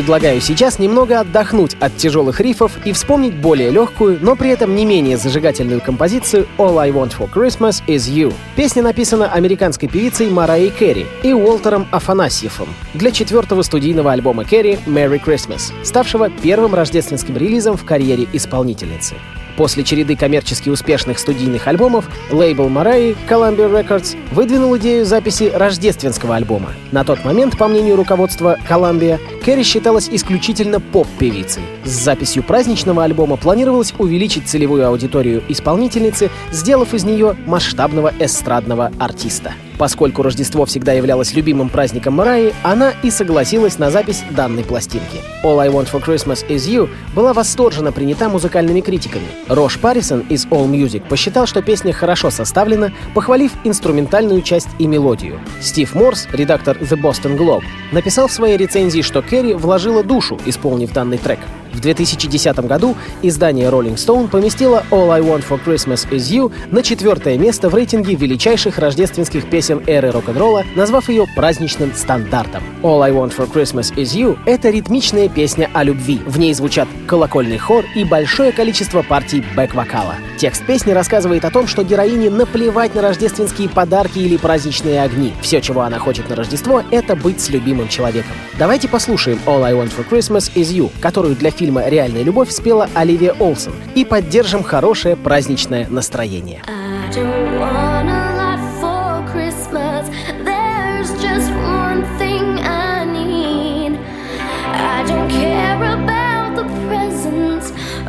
Предлагаю 0.00 0.40
сейчас 0.40 0.78
немного 0.78 1.20
отдохнуть 1.20 1.76
от 1.78 1.94
тяжелых 1.98 2.40
рифов 2.40 2.72
и 2.86 2.92
вспомнить 2.92 3.34
более 3.34 3.68
легкую, 3.68 4.18
но 4.22 4.34
при 4.34 4.48
этом 4.48 4.74
не 4.74 4.86
менее 4.86 5.18
зажигательную 5.18 5.82
композицию 5.82 6.48
«All 6.56 6.78
I 6.78 6.90
Want 6.90 7.12
for 7.18 7.30
Christmas 7.30 7.82
is 7.86 8.10
You». 8.10 8.32
Песня 8.56 8.82
написана 8.82 9.30
американской 9.30 9.90
певицей 9.90 10.30
Марайей 10.30 10.70
Керри 10.70 11.06
и 11.22 11.34
Уолтером 11.34 11.86
Афанасьевым 11.90 12.68
для 12.94 13.10
четвертого 13.10 13.60
студийного 13.60 14.12
альбома 14.12 14.46
Керри 14.46 14.78
«Merry 14.86 15.22
Christmas», 15.22 15.70
ставшего 15.84 16.30
первым 16.30 16.74
рождественским 16.74 17.36
релизом 17.36 17.76
в 17.76 17.84
карьере 17.84 18.26
исполнительницы. 18.32 19.16
После 19.56 19.84
череды 19.84 20.16
коммерчески 20.16 20.68
успешных 20.68 21.18
студийных 21.18 21.66
альбомов 21.66 22.08
лейбл 22.30 22.68
Мараи 22.68 23.16
Columbia 23.28 23.70
Records 23.70 24.16
выдвинул 24.32 24.76
идею 24.78 25.04
записи 25.04 25.50
рождественского 25.54 26.36
альбома. 26.36 26.70
На 26.92 27.04
тот 27.04 27.24
момент, 27.24 27.56
по 27.58 27.68
мнению 27.68 27.96
руководства 27.96 28.58
Columbia, 28.68 29.18
Кэрри 29.44 29.62
считалась 29.62 30.08
исключительно 30.10 30.80
поп-певицей. 30.80 31.62
С 31.84 31.90
записью 31.90 32.42
праздничного 32.42 33.04
альбома 33.04 33.36
планировалось 33.36 33.94
увеличить 33.98 34.48
целевую 34.48 34.86
аудиторию 34.86 35.42
исполнительницы, 35.48 36.30
сделав 36.52 36.94
из 36.94 37.04
нее 37.04 37.36
масштабного 37.46 38.12
эстрадного 38.18 38.92
артиста. 38.98 39.54
Поскольку 39.80 40.22
Рождество 40.22 40.66
всегда 40.66 40.92
являлось 40.92 41.32
любимым 41.32 41.70
праздником 41.70 42.12
Мараи, 42.12 42.52
она 42.62 42.92
и 43.02 43.10
согласилась 43.10 43.78
на 43.78 43.90
запись 43.90 44.22
данной 44.30 44.62
пластинки. 44.62 45.22
All 45.42 45.58
I 45.58 45.70
Want 45.70 45.90
for 45.90 46.04
Christmas 46.04 46.46
is 46.50 46.68
You 46.70 46.90
была 47.14 47.32
восторженно 47.32 47.90
принята 47.90 48.28
музыкальными 48.28 48.82
критиками. 48.82 49.24
Рош 49.48 49.78
Паррисон 49.78 50.20
из 50.28 50.44
All 50.48 50.68
Music 50.68 51.08
посчитал, 51.08 51.46
что 51.46 51.62
песня 51.62 51.94
хорошо 51.94 52.28
составлена, 52.28 52.92
похвалив 53.14 53.52
инструментальную 53.64 54.42
часть 54.42 54.68
и 54.78 54.86
мелодию. 54.86 55.40
Стив 55.62 55.94
Морс, 55.94 56.28
редактор 56.30 56.76
The 56.76 57.00
Boston 57.00 57.38
Globe, 57.38 57.64
написал 57.90 58.28
в 58.28 58.32
своей 58.32 58.58
рецензии, 58.58 59.00
что 59.00 59.22
Керри 59.22 59.54
вложила 59.54 60.04
душу, 60.04 60.38
исполнив 60.44 60.92
данный 60.92 61.16
трек. 61.16 61.38
В 61.72 61.80
2010 61.80 62.58
году 62.60 62.96
издание 63.22 63.68
Rolling 63.68 63.96
Stone 63.96 64.28
поместило 64.28 64.84
All 64.90 65.10
I 65.10 65.20
Want 65.20 65.44
for 65.48 65.60
Christmas 65.64 66.08
Is 66.10 66.30
You 66.30 66.52
на 66.70 66.82
четвертое 66.82 67.38
место 67.38 67.68
в 67.68 67.74
рейтинге 67.74 68.14
величайших 68.14 68.78
рождественских 68.78 69.48
песен 69.48 69.82
эры 69.86 70.10
рок-н-ролла, 70.10 70.64
назвав 70.74 71.08
ее 71.08 71.26
праздничным 71.36 71.92
стандартом. 71.94 72.62
All 72.82 73.02
I 73.02 73.12
Want 73.12 73.36
for 73.36 73.50
Christmas 73.50 73.94
Is 73.94 74.16
You— 74.16 74.38
это 74.46 74.70
ритмичная 74.70 75.28
песня 75.28 75.70
о 75.72 75.84
любви. 75.84 76.20
В 76.26 76.38
ней 76.38 76.54
звучат 76.54 76.88
колокольный 77.06 77.58
хор 77.58 77.84
и 77.94 78.04
большое 78.04 78.52
количество 78.52 79.02
партий 79.02 79.44
бэк-вокала. 79.56 80.16
Текст 80.38 80.64
песни 80.64 80.92
рассказывает 80.92 81.44
о 81.44 81.50
том, 81.50 81.66
что 81.66 81.84
героине 81.84 82.30
наплевать 82.30 82.94
на 82.94 83.02
рождественские 83.02 83.68
подарки 83.68 84.18
или 84.18 84.38
праздничные 84.38 85.02
огни. 85.02 85.34
Все, 85.42 85.60
чего 85.60 85.82
она 85.82 85.98
хочет 85.98 86.30
на 86.30 86.36
Рождество, 86.36 86.82
это 86.90 87.14
быть 87.14 87.40
с 87.40 87.50
любимым 87.50 87.88
человеком. 87.88 88.32
Давайте 88.58 88.88
послушаем 88.88 89.38
All 89.46 89.62
I 89.62 89.74
Want 89.74 89.92
for 89.94 90.08
Christmas 90.08 90.50
Is 90.54 90.72
You, 90.72 90.90
которую 91.00 91.36
для 91.36 91.50
фильма 91.60 91.86
«Реальная 91.86 92.22
любовь» 92.22 92.50
спела 92.50 92.88
Оливия 92.94 93.34
Олсен, 93.38 93.74
и 93.94 94.06
поддержим 94.06 94.62
хорошее 94.62 95.14
праздничное 95.14 95.86
настроение. 95.90 96.62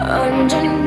underneath 0.02 0.81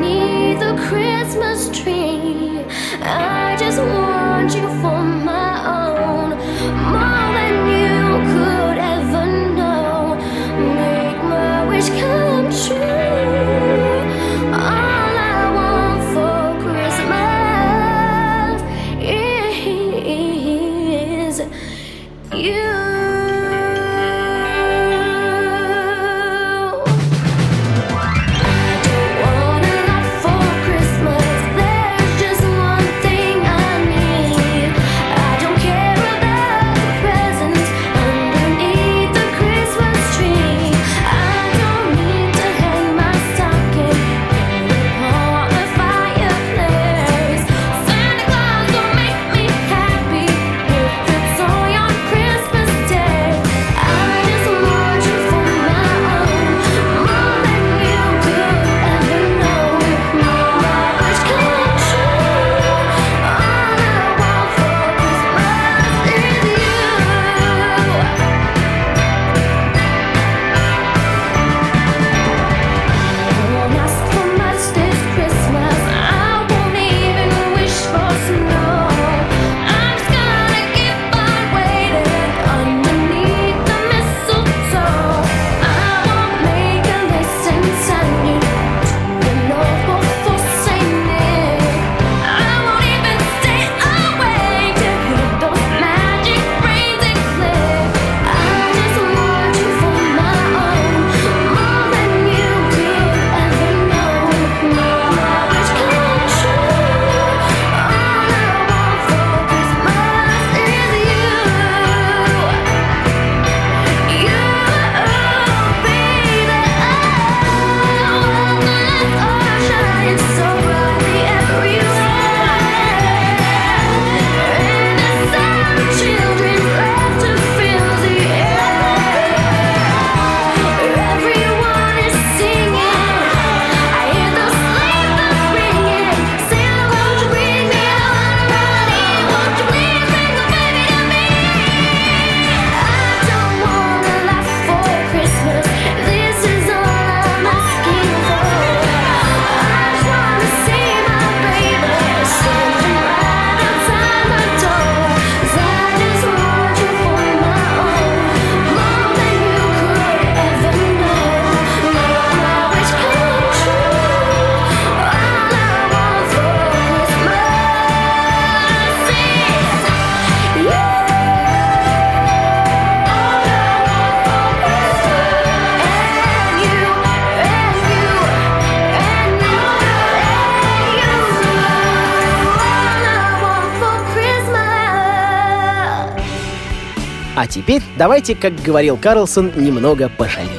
А 187.35 187.47
теперь 187.47 187.81
давайте, 187.97 188.33
как 188.33 188.55
говорил 188.61 188.97
Карлсон, 188.97 189.51
немного 189.55 190.09
пошалим. 190.09 190.49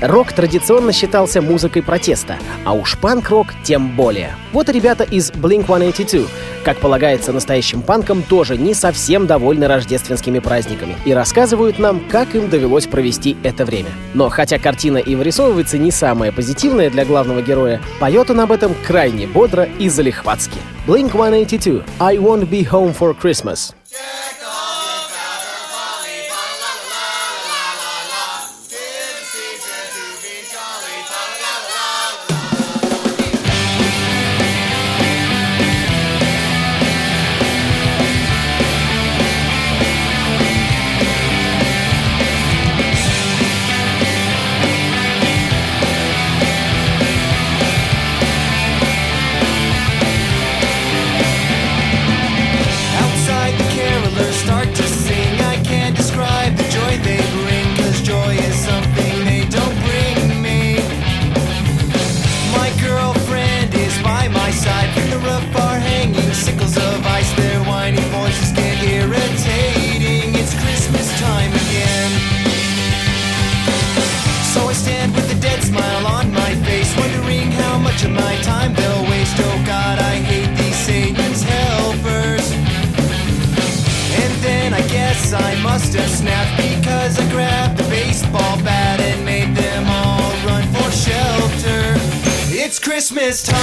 Рок 0.00 0.32
традиционно 0.32 0.92
считался 0.92 1.42
музыкой 1.42 1.82
протеста, 1.82 2.36
а 2.64 2.72
уж 2.72 2.96
панк-рок 2.96 3.48
тем 3.62 3.94
более. 3.96 4.34
Вот 4.52 4.70
и 4.70 4.72
ребята 4.72 5.04
из 5.04 5.30
Blink-182, 5.30 6.26
как 6.64 6.78
полагается 6.78 7.34
настоящим 7.34 7.82
панкам, 7.82 8.22
тоже 8.22 8.56
не 8.56 8.72
совсем 8.72 9.26
довольны 9.26 9.66
рождественскими 9.66 10.38
праздниками 10.38 10.96
и 11.04 11.12
рассказывают 11.12 11.78
нам, 11.78 12.00
как 12.08 12.34
им 12.34 12.48
довелось 12.48 12.86
провести 12.86 13.36
это 13.42 13.66
время. 13.66 13.90
Но 14.14 14.30
хотя 14.30 14.58
картина 14.58 14.98
и 14.98 15.14
вырисовывается 15.16 15.76
не 15.76 15.90
самая 15.90 16.32
позитивная 16.32 16.88
для 16.88 17.04
главного 17.04 17.42
героя, 17.42 17.82
поет 17.98 18.30
он 18.30 18.40
об 18.40 18.52
этом 18.52 18.74
крайне 18.86 19.26
бодро 19.26 19.68
и 19.78 19.90
залихватски. 19.90 20.58
Blink-182 20.86 21.84
«I 21.98 22.16
won't 22.16 22.48
be 22.48 22.66
home 22.66 22.96
for 22.98 23.14
Christmas». 23.14 23.74
Outside 23.92 24.29
Christmas 93.12 93.42
time. 93.42 93.59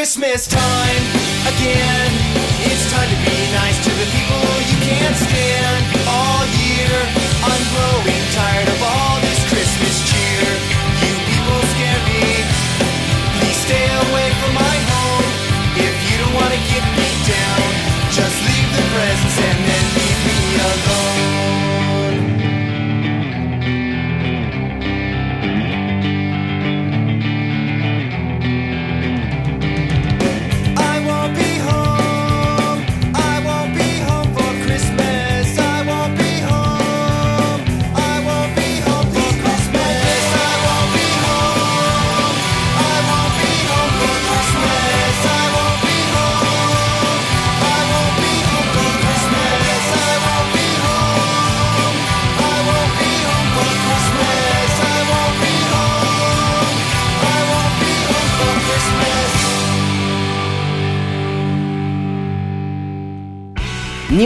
Christmas 0.00 0.46
time 0.46 1.04
again. 1.54 2.29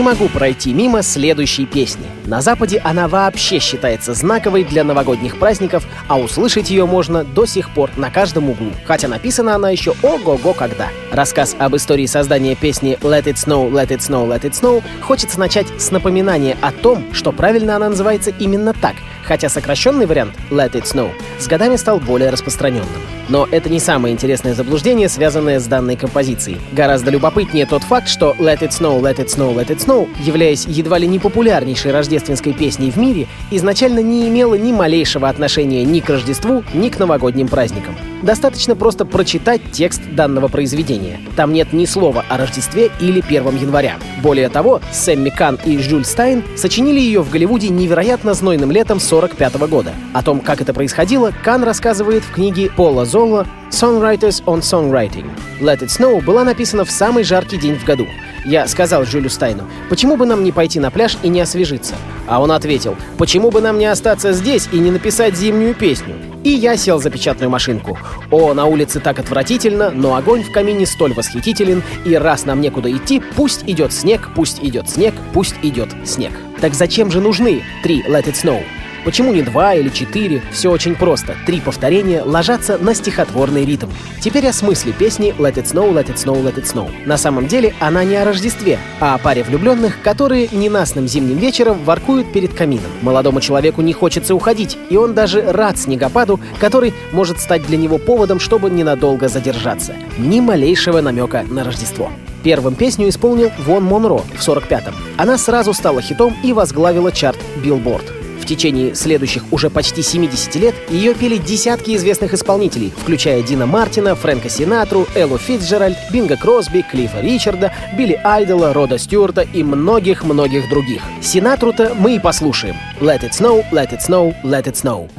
Могу 0.05 0.29
пройти 0.29 0.71
мимо 0.71 1.01
следующей 1.01 1.65
песни. 1.65 2.05
На 2.27 2.39
Западе 2.39 2.79
она 2.83 3.07
вообще 3.07 3.57
считается 3.57 4.13
знаковой 4.13 4.63
для 4.63 4.83
новогодних 4.83 5.39
праздников, 5.39 5.83
а 6.07 6.19
услышать 6.19 6.69
ее 6.69 6.85
можно 6.85 7.23
до 7.23 7.47
сих 7.47 7.71
пор 7.71 7.89
на 7.97 8.11
каждом 8.11 8.51
углу. 8.51 8.69
Хотя 8.85 9.07
написана 9.07 9.55
она 9.55 9.71
еще 9.71 9.95
ого-го 10.03 10.53
когда. 10.53 10.89
Рассказ 11.11 11.55
об 11.57 11.75
истории 11.75 12.05
создания 12.05 12.53
песни 12.53 12.99
«Let 13.01 13.23
it 13.23 13.33
snow, 13.33 13.71
let 13.71 13.87
it 13.87 13.97
snow, 13.97 14.27
let 14.27 14.41
it 14.41 14.51
snow» 14.51 14.83
хочется 15.01 15.39
начать 15.39 15.67
с 15.79 15.89
напоминания 15.89 16.55
о 16.61 16.71
том, 16.71 17.11
что 17.11 17.31
правильно 17.31 17.75
она 17.75 17.89
называется 17.89 18.31
именно 18.37 18.73
так, 18.73 18.93
хотя 19.23 19.49
сокращенный 19.49 20.05
вариант 20.05 20.35
«Let 20.51 20.73
it 20.73 20.83
snow» 20.83 21.09
с 21.39 21.47
годами 21.47 21.77
стал 21.77 21.99
более 21.99 22.29
распространенным. 22.29 23.14
Но 23.29 23.47
это 23.49 23.69
не 23.69 23.79
самое 23.79 24.13
интересное 24.13 24.53
заблуждение, 24.53 25.09
связанное 25.09 25.59
с 25.59 25.65
данной 25.65 25.95
композицией. 25.95 26.59
Гораздо 26.71 27.11
любопытнее 27.11 27.65
тот 27.65 27.83
факт, 27.83 28.07
что 28.07 28.35
«Let 28.39 28.59
it 28.59 28.69
snow, 28.69 29.01
let 29.01 29.17
it 29.17 29.27
snow, 29.27 29.55
let 29.55 29.67
it 29.67 29.77
snow», 29.77 30.07
являясь 30.23 30.65
едва 30.65 30.97
ли 30.97 31.07
не 31.07 31.19
популярнейшей 31.19 31.91
рождественской 31.91 32.53
песней 32.53 32.91
в 32.91 32.97
мире, 32.97 33.27
изначально 33.51 33.99
не 33.99 34.27
имела 34.27 34.55
ни 34.55 34.71
малейшего 34.71 35.29
отношения 35.29 35.83
ни 35.83 35.99
к 35.99 36.09
Рождеству, 36.09 36.63
ни 36.73 36.89
к 36.89 36.99
новогодним 36.99 37.47
праздникам. 37.47 37.95
Достаточно 38.21 38.75
просто 38.75 39.05
прочитать 39.05 39.61
текст 39.71 40.01
данного 40.11 40.47
произведения. 40.47 41.19
Там 41.35 41.53
нет 41.53 41.73
ни 41.73 41.85
слова 41.85 42.25
о 42.29 42.37
Рождестве 42.37 42.89
или 42.99 43.21
1 43.21 43.57
января. 43.57 43.97
Более 44.21 44.49
того, 44.49 44.81
Сэмми 44.91 45.29
Кан 45.29 45.59
и 45.65 45.77
Жюль 45.77 46.05
Стайн 46.05 46.43
сочинили 46.55 46.99
ее 46.99 47.21
в 47.21 47.29
Голливуде 47.29 47.69
невероятно 47.69 48.33
знойным 48.33 48.71
летом 48.71 48.99
45 48.99 49.55
года. 49.67 49.93
О 50.13 50.23
том, 50.23 50.39
как 50.39 50.61
это 50.61 50.73
происходило, 50.73 51.31
Кан 51.43 51.63
рассказывает 51.63 52.23
в 52.23 52.31
книге 52.31 52.71
Пола 52.75 53.05
Золла 53.15 53.47
«Songwriters 53.71 54.43
on 54.43 54.59
Songwriting». 54.59 55.29
«Let 55.61 55.79
It 55.79 55.87
Snow» 55.87 56.21
была 56.21 56.43
написана 56.43 56.83
в 56.83 56.91
самый 56.91 57.23
жаркий 57.23 57.55
день 57.55 57.79
в 57.79 57.85
году. 57.85 58.05
Я 58.43 58.67
сказал 58.67 59.05
Жюлю 59.05 59.29
Стайну, 59.29 59.63
почему 59.89 60.17
бы 60.17 60.25
нам 60.25 60.43
не 60.43 60.51
пойти 60.51 60.81
на 60.81 60.91
пляж 60.91 61.17
и 61.23 61.29
не 61.29 61.39
освежиться? 61.39 61.95
А 62.27 62.41
он 62.41 62.51
ответил, 62.51 62.97
почему 63.17 63.51
бы 63.51 63.61
нам 63.61 63.79
не 63.79 63.85
остаться 63.85 64.33
здесь 64.33 64.67
и 64.73 64.79
не 64.79 64.91
написать 64.91 65.37
зимнюю 65.37 65.75
песню? 65.75 66.15
И 66.43 66.49
я 66.49 66.75
сел 66.75 66.99
за 66.99 67.09
печатную 67.09 67.49
машинку. 67.49 67.97
О, 68.31 68.53
на 68.53 68.65
улице 68.65 68.99
так 68.99 69.17
отвратительно, 69.17 69.91
но 69.91 70.15
огонь 70.15 70.43
в 70.43 70.51
камине 70.51 70.85
столь 70.85 71.13
восхитителен, 71.13 71.83
и 72.03 72.15
раз 72.15 72.43
нам 72.43 72.59
некуда 72.59 72.91
идти, 72.91 73.21
пусть 73.37 73.63
идет 73.65 73.93
снег, 73.93 74.29
пусть 74.35 74.59
идет 74.61 74.89
снег, 74.89 75.13
пусть 75.31 75.55
идет 75.61 75.87
снег. 76.03 76.33
Так 76.59 76.73
зачем 76.73 77.09
же 77.09 77.21
нужны 77.21 77.63
три 77.81 78.01
Let 78.01 78.25
It 78.25 78.33
Snow? 78.33 78.61
Почему 79.05 79.31
не 79.31 79.43
два 79.43 79.75
или 79.75 79.89
четыре? 79.89 80.41
Все 80.51 80.71
очень 80.71 80.95
просто. 80.95 81.35
Три 81.45 81.61
повторения 81.61 82.23
ложатся 82.23 82.79
на 82.79 82.95
стихотворный 82.95 83.63
ритм. 83.63 83.91
Теперь 84.19 84.47
о 84.47 84.53
смысле 84.53 84.93
песни 84.93 85.33
«Let 85.37 85.53
it 85.53 85.65
snow, 85.65 85.93
let 85.93 86.07
it 86.07 86.15
snow, 86.15 86.43
let 86.43 86.55
it 86.55 86.63
snow». 86.63 86.89
На 87.05 87.15
самом 87.15 87.45
деле 87.45 87.75
она 87.79 88.03
не 88.03 88.15
о 88.15 88.25
Рождестве, 88.25 88.79
а 88.99 89.13
о 89.13 89.19
паре 89.19 89.43
влюбленных, 89.43 90.01
которые 90.01 90.49
ненастным 90.51 91.07
зимним 91.07 91.37
вечером 91.37 91.83
воркуют 91.83 92.33
перед 92.33 92.55
камином. 92.55 92.89
Молодому 93.03 93.41
человеку 93.41 93.83
не 93.83 93.93
хочется 93.93 94.33
уходить, 94.33 94.75
и 94.89 94.97
он 94.97 95.13
даже 95.13 95.43
рад 95.43 95.77
снегопаду, 95.77 96.39
который 96.59 96.91
может 97.11 97.39
стать 97.39 97.63
для 97.67 97.77
него 97.77 97.99
поводом, 97.99 98.39
чтобы 98.39 98.71
ненадолго 98.71 99.27
задержаться. 99.27 99.93
Ни 100.17 100.39
малейшего 100.39 101.01
намека 101.01 101.43
на 101.43 101.63
Рождество. 101.63 102.09
Первым 102.43 102.73
песню 102.73 103.09
исполнил 103.09 103.51
Вон 103.59 103.83
Монро 103.83 104.17
в 104.17 104.47
45-м. 104.47 104.95
Она 105.17 105.37
сразу 105.37 105.75
стала 105.75 106.01
хитом 106.01 106.35
и 106.43 106.53
возглавила 106.53 107.11
чарт 107.11 107.37
Billboard. 107.63 108.24
В 108.45 108.47
течение 108.47 108.93
следующих 108.93 109.41
уже 109.49 109.71
почти 109.71 110.03
70 110.03 110.55
лет 110.57 110.75
ее 110.91 111.15
пели 111.15 111.37
десятки 111.37 111.95
известных 111.95 112.35
исполнителей, 112.35 112.93
включая 112.95 113.41
Дина 113.41 113.65
Мартина, 113.65 114.13
Фрэнка 114.13 114.49
Синатру, 114.49 115.07
Эллу 115.15 115.39
Фитцджеральд, 115.39 115.97
Бинга 116.11 116.37
Кросби, 116.37 116.85
Клиффа 116.91 117.21
Ричарда, 117.21 117.73
Билли 117.97 118.21
Айдола, 118.23 118.71
Рода 118.71 118.99
Стюарта 118.99 119.41
и 119.41 119.63
многих-многих 119.63 120.69
других. 120.69 121.01
Синатру-то 121.23 121.95
мы 121.97 122.17
и 122.17 122.19
послушаем. 122.19 122.75
Let 123.01 123.23
it 123.23 123.31
snow, 123.31 123.65
let 123.71 123.91
it 123.91 124.01
snow, 124.07 124.35
let 124.43 124.67
it 124.67 124.75
snow. 124.75 125.09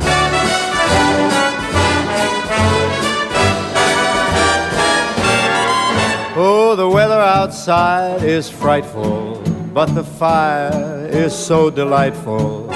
Oh, 6.36 6.76
the 6.76 6.88
weather 6.88 7.20
outside 7.20 8.22
is 8.22 8.48
frightful, 8.48 9.42
but 9.74 9.86
the 9.96 10.04
fire 10.04 11.08
is 11.10 11.34
so 11.34 11.70
delightful. 11.70 12.70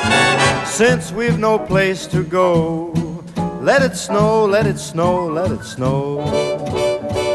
Since 0.70 1.12
we've 1.12 1.38
no 1.38 1.58
place 1.58 2.06
to 2.06 2.22
go, 2.22 2.92
let 3.60 3.82
it 3.82 3.96
snow, 3.96 4.46
let 4.46 4.66
it 4.66 4.78
snow, 4.78 5.26
let 5.26 5.50
it 5.50 5.62
snow. 5.64 6.22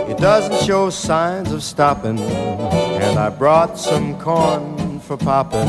It 0.09 0.17
doesn't 0.17 0.65
show 0.65 0.89
signs 0.89 1.51
of 1.51 1.61
stopping, 1.61 2.17
and 2.17 3.19
I 3.19 3.29
brought 3.29 3.77
some 3.77 4.19
corn 4.19 4.99
for 5.01 5.17
popping. 5.17 5.67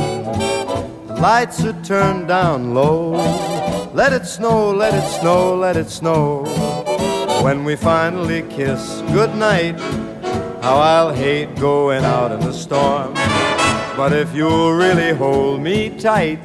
The 1.08 1.18
lights 1.20 1.64
are 1.64 1.78
turned 1.82 2.28
down 2.28 2.72
low. 2.72 3.10
Let 3.92 4.12
it 4.12 4.26
snow, 4.26 4.70
let 4.70 4.94
it 4.94 5.06
snow, 5.20 5.54
let 5.56 5.76
it 5.76 5.90
snow. 5.90 6.44
When 7.42 7.64
we 7.64 7.76
finally 7.76 8.42
kiss 8.42 9.02
goodnight, 9.12 9.78
how 10.62 10.78
I'll 10.78 11.12
hate 11.12 11.54
going 11.56 12.04
out 12.04 12.32
in 12.32 12.40
the 12.40 12.52
storm. 12.52 13.12
But 13.96 14.12
if 14.12 14.34
you'll 14.34 14.72
really 14.72 15.12
hold 15.12 15.60
me 15.60 15.90
tight, 15.98 16.38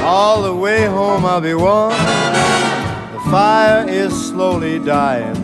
all 0.00 0.42
the 0.42 0.54
way 0.54 0.84
home 0.86 1.24
I'll 1.24 1.40
be 1.40 1.54
warm. 1.54 1.90
The 1.90 3.20
fire 3.30 3.88
is 3.88 4.12
slowly 4.28 4.78
dying, 4.78 5.36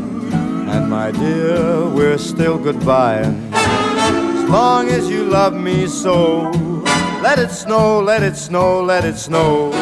and 0.69 0.89
my 0.89 1.11
dear, 1.11 1.89
we're 1.89 2.19
still 2.19 2.59
goodbying. 2.59 3.53
As 3.53 4.51
long 4.51 4.89
as 4.89 5.09
you 5.09 5.25
love 5.25 5.55
me 5.55 5.87
so, 5.87 6.51
let 7.23 7.39
it 7.39 7.51
snow, 7.51 8.01
let 8.01 8.23
it 8.23 8.37
snow, 8.37 8.83
let 8.83 9.05
it 9.05 9.17
snow. 9.17 9.73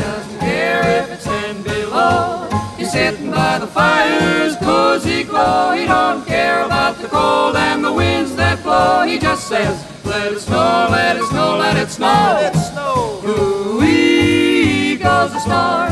doesn't 0.00 0.38
care 0.40 1.02
if 1.02 1.10
it's 1.10 1.24
ten 1.24 1.62
below. 1.62 2.48
He's 2.78 2.90
sitting 2.92 3.30
by 3.30 3.58
the 3.58 3.66
fire's 3.66 4.56
cozy 4.56 5.24
glow. 5.24 5.72
He 5.72 5.84
don't 5.84 6.26
care 6.26 6.64
about 6.64 6.96
the 6.98 7.08
cold 7.08 7.56
and 7.56 7.84
the 7.84 7.92
winds 7.92 8.34
that 8.36 8.47
blow. 8.78 9.06
He 9.06 9.18
just 9.18 9.48
says, 9.48 9.76
let 10.04 10.32
it 10.32 10.40
snow, 10.40 10.88
let 10.90 11.16
it 11.16 11.24
snow, 11.24 11.56
let 11.58 11.76
it 11.76 11.90
snow. 11.90 12.06
Let 12.06 12.54
it 12.54 12.58
snow. 12.58 13.20
Ooh-wee 13.26 14.96
goes 14.96 15.32
the 15.32 15.40
star. 15.40 15.90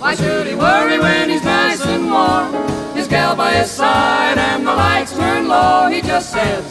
Why 0.00 0.14
should 0.14 0.46
he 0.46 0.54
worry 0.54 0.98
when 0.98 1.30
he's 1.30 1.44
nice 1.44 1.84
and 1.84 2.10
warm? 2.10 2.52
His 2.94 3.08
gal 3.08 3.34
by 3.36 3.52
his 3.54 3.70
side 3.70 4.38
and 4.38 4.66
the 4.66 4.74
lights 4.74 5.12
turn 5.16 5.48
low. 5.48 5.88
He 5.88 6.00
just 6.02 6.30
says, 6.32 6.64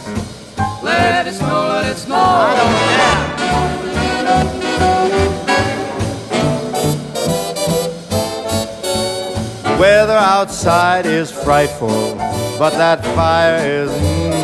let 0.82 1.26
it 1.26 1.34
snow, 1.34 1.68
let 1.68 1.86
it 1.90 1.96
snow. 1.96 2.16
I 2.16 2.54
don't 2.58 2.74
care. 2.80 3.44
Weather 9.78 10.16
outside 10.16 11.04
is 11.04 11.30
frightful, 11.30 12.14
but 12.58 12.70
that 12.70 13.04
fire 13.16 13.56
is 13.58 13.90
mm, 13.90 14.43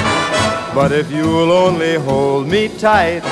But 0.73 0.93
if 0.93 1.11
you'll 1.11 1.51
only 1.51 1.95
hold 1.95 2.47
me 2.47 2.69
tight, 2.69 3.23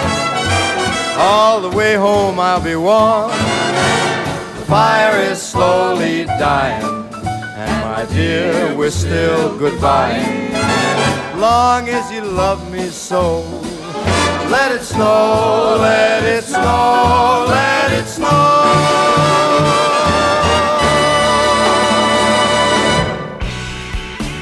all 1.17 1.61
the 1.61 1.69
way 1.69 1.95
home 1.95 2.37
I'll 2.37 2.61
be 2.61 2.75
warm. 2.75 3.29
The 3.29 4.65
fire 4.67 5.17
is 5.21 5.41
slowly 5.41 6.25
dying, 6.25 6.83
and 6.83 7.71
my 7.85 8.05
dear, 8.13 8.75
we're 8.75 8.91
still 8.91 9.57
goodbye. 9.57 10.19
Long 11.37 11.87
as 11.87 12.11
you 12.11 12.21
love 12.21 12.69
me 12.71 12.89
so, 12.89 13.41
let 14.49 14.73
it 14.73 14.81
snow, 14.81 15.77
let 15.79 16.23
it 16.23 16.43
snow, 16.43 17.45
let 17.47 17.93
it 17.93 18.05
snow. 18.05 19.08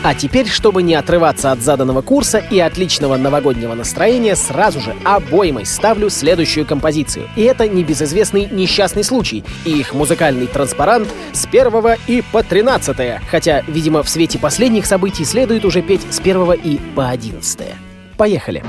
А 0.07 0.15
теперь, 0.15 0.47
чтобы 0.47 0.83
не 0.83 0.95
отрываться 0.95 1.51
от 1.51 1.59
заданного 1.59 2.01
курса 2.01 2.37
и 2.37 2.61
отличного 2.61 3.17
новогоднего 3.17 3.73
настроения, 3.73 4.37
сразу 4.37 4.79
же 4.79 4.95
обоймой 5.03 5.65
ставлю 5.65 6.09
следующую 6.09 6.65
композицию. 6.65 7.27
И 7.35 7.41
это 7.41 7.67
небезызвестный 7.67 8.47
несчастный 8.49 9.03
случай 9.03 9.43
и 9.65 9.71
их 9.71 9.93
музыкальный 9.93 10.47
транспарант 10.47 11.09
с 11.33 11.45
1 11.45 11.97
и 12.07 12.23
по 12.31 12.41
13 12.41 13.19
хотя, 13.29 13.63
видимо, 13.67 14.01
в 14.01 14.07
свете 14.07 14.39
последних 14.39 14.85
событий 14.85 15.25
следует 15.25 15.65
уже 15.65 15.81
петь 15.81 16.07
с 16.09 16.21
1 16.21 16.53
и 16.53 16.79
по 16.95 17.09
11 17.09 17.59
Поехали! 18.15 18.63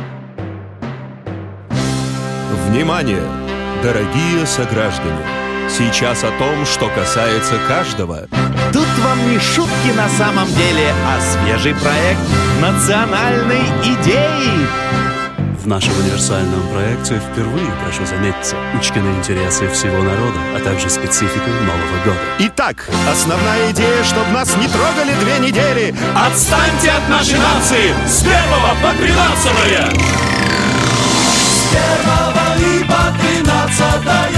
Внимание, 2.66 3.22
дорогие 3.84 4.44
сограждане! 4.44 5.47
Сейчас 5.68 6.24
о 6.24 6.30
том, 6.38 6.64
что 6.64 6.88
касается 6.88 7.58
каждого. 7.68 8.26
Тут 8.72 8.88
вам 8.98 9.30
не 9.30 9.38
шутки 9.38 9.92
на 9.96 10.08
самом 10.08 10.46
деле, 10.54 10.92
а 11.06 11.20
свежий 11.20 11.74
проект 11.74 12.20
национальной 12.60 13.62
идеи. 13.84 14.66
В 15.62 15.66
нашем 15.66 15.92
универсальном 15.98 16.62
проекте 16.72 17.20
впервые, 17.20 17.70
прошу 17.84 18.06
заметить, 18.06 18.54
учтены 18.80 19.08
интересы 19.18 19.68
всего 19.68 20.02
народа, 20.02 20.38
а 20.56 20.60
также 20.64 20.88
специфика 20.88 21.46
Нового 21.46 22.04
года. 22.04 22.18
Итак, 22.38 22.88
основная 23.10 23.70
идея, 23.72 24.02
чтобы 24.04 24.30
нас 24.30 24.56
не 24.56 24.68
трогали 24.68 25.12
две 25.20 25.38
недели. 25.46 25.94
Отстаньте 26.16 26.90
от 26.90 27.08
нашей 27.10 27.38
нации 27.38 27.94
с 28.06 28.22
первого 28.22 28.74
по 28.82 28.96
тринадцатое! 28.96 29.90
С 31.36 31.72
первого 31.74 32.56
и 32.58 32.84
по 32.84 33.12
тринадцатое 33.20 34.37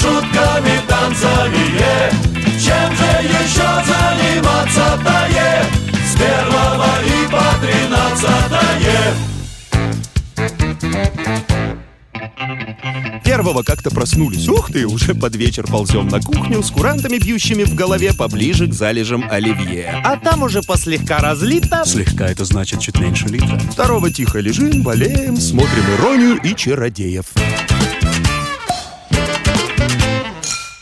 шутками, 0.00 0.80
танцами 0.88 1.64
е. 1.78 2.10
Чем 2.64 2.88
же 2.96 3.10
еще 3.38 3.68
заниматься-то 3.90 5.18
е? 5.30 5.64
С 6.06 6.16
первого 6.16 6.90
и 7.04 7.30
по 7.30 7.46
тринадцатое 7.60 8.68
Первого 13.24 13.62
как-то 13.62 13.90
проснулись. 13.90 14.48
Ух 14.48 14.72
ты, 14.72 14.86
уже 14.86 15.14
под 15.14 15.36
вечер 15.36 15.66
ползем 15.66 16.08
на 16.08 16.20
кухню 16.20 16.62
с 16.62 16.70
курантами, 16.70 17.18
бьющими 17.18 17.64
в 17.64 17.74
голове 17.74 18.14
поближе 18.14 18.66
к 18.66 18.72
залежам 18.72 19.24
оливье. 19.30 20.00
А 20.04 20.16
там 20.16 20.42
уже 20.42 20.62
послегка 20.62 21.18
разлито. 21.18 21.84
Слегка 21.84 22.26
это 22.26 22.44
значит 22.44 22.80
чуть 22.80 22.98
меньше 22.98 23.26
литра. 23.26 23.58
Второго 23.70 24.10
тихо 24.10 24.40
лежим, 24.40 24.82
болеем, 24.82 25.36
смотрим 25.36 25.84
иронию 25.98 26.40
и 26.42 26.54
чародеев. 26.54 27.26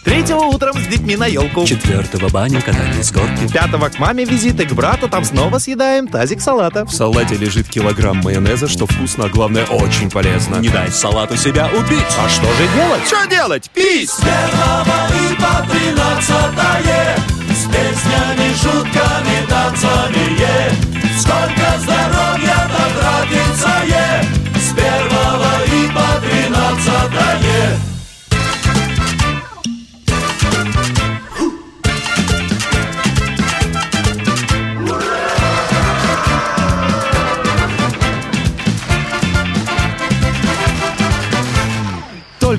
Третьего 0.06 0.42
утром 0.42 0.78
с 0.78 0.86
детьми 0.86 1.16
на 1.16 1.26
елку. 1.26 1.66
Четвертого 1.66 2.28
баня, 2.28 2.60
катание 2.60 3.02
с 3.02 3.10
горки. 3.10 3.52
Пятого 3.52 3.88
к 3.88 3.98
маме 3.98 4.24
визит 4.24 4.60
и 4.60 4.64
к 4.64 4.72
брату, 4.72 5.08
там 5.08 5.24
снова 5.24 5.58
съедаем 5.58 6.06
тазик 6.06 6.40
салата. 6.40 6.84
В 6.84 6.92
салате 6.92 7.34
лежит 7.34 7.68
килограмм 7.68 8.18
майонеза, 8.18 8.68
что 8.68 8.86
вкусно, 8.86 9.24
а 9.24 9.28
главное, 9.28 9.66
очень 9.66 10.08
полезно. 10.08 10.58
Не 10.58 10.68
дай 10.68 10.92
салату 10.92 11.36
себя 11.36 11.68
убить. 11.76 12.06
А 12.24 12.28
что 12.28 12.46
же 12.54 12.68
делать? 12.76 13.04
Что 13.04 13.26
делать? 13.28 13.68
Пись! 13.74 14.10
С 14.10 14.20
первого 14.20 15.08
и 15.10 15.34
по 15.34 15.66
тринадцатое 15.72 17.16
С 17.48 17.64
песнями, 17.64 18.54
шутками, 18.54 19.46
танцами 19.48 20.40
е. 20.40 20.70
Сколько 21.18 21.80
здоровья 21.80 22.45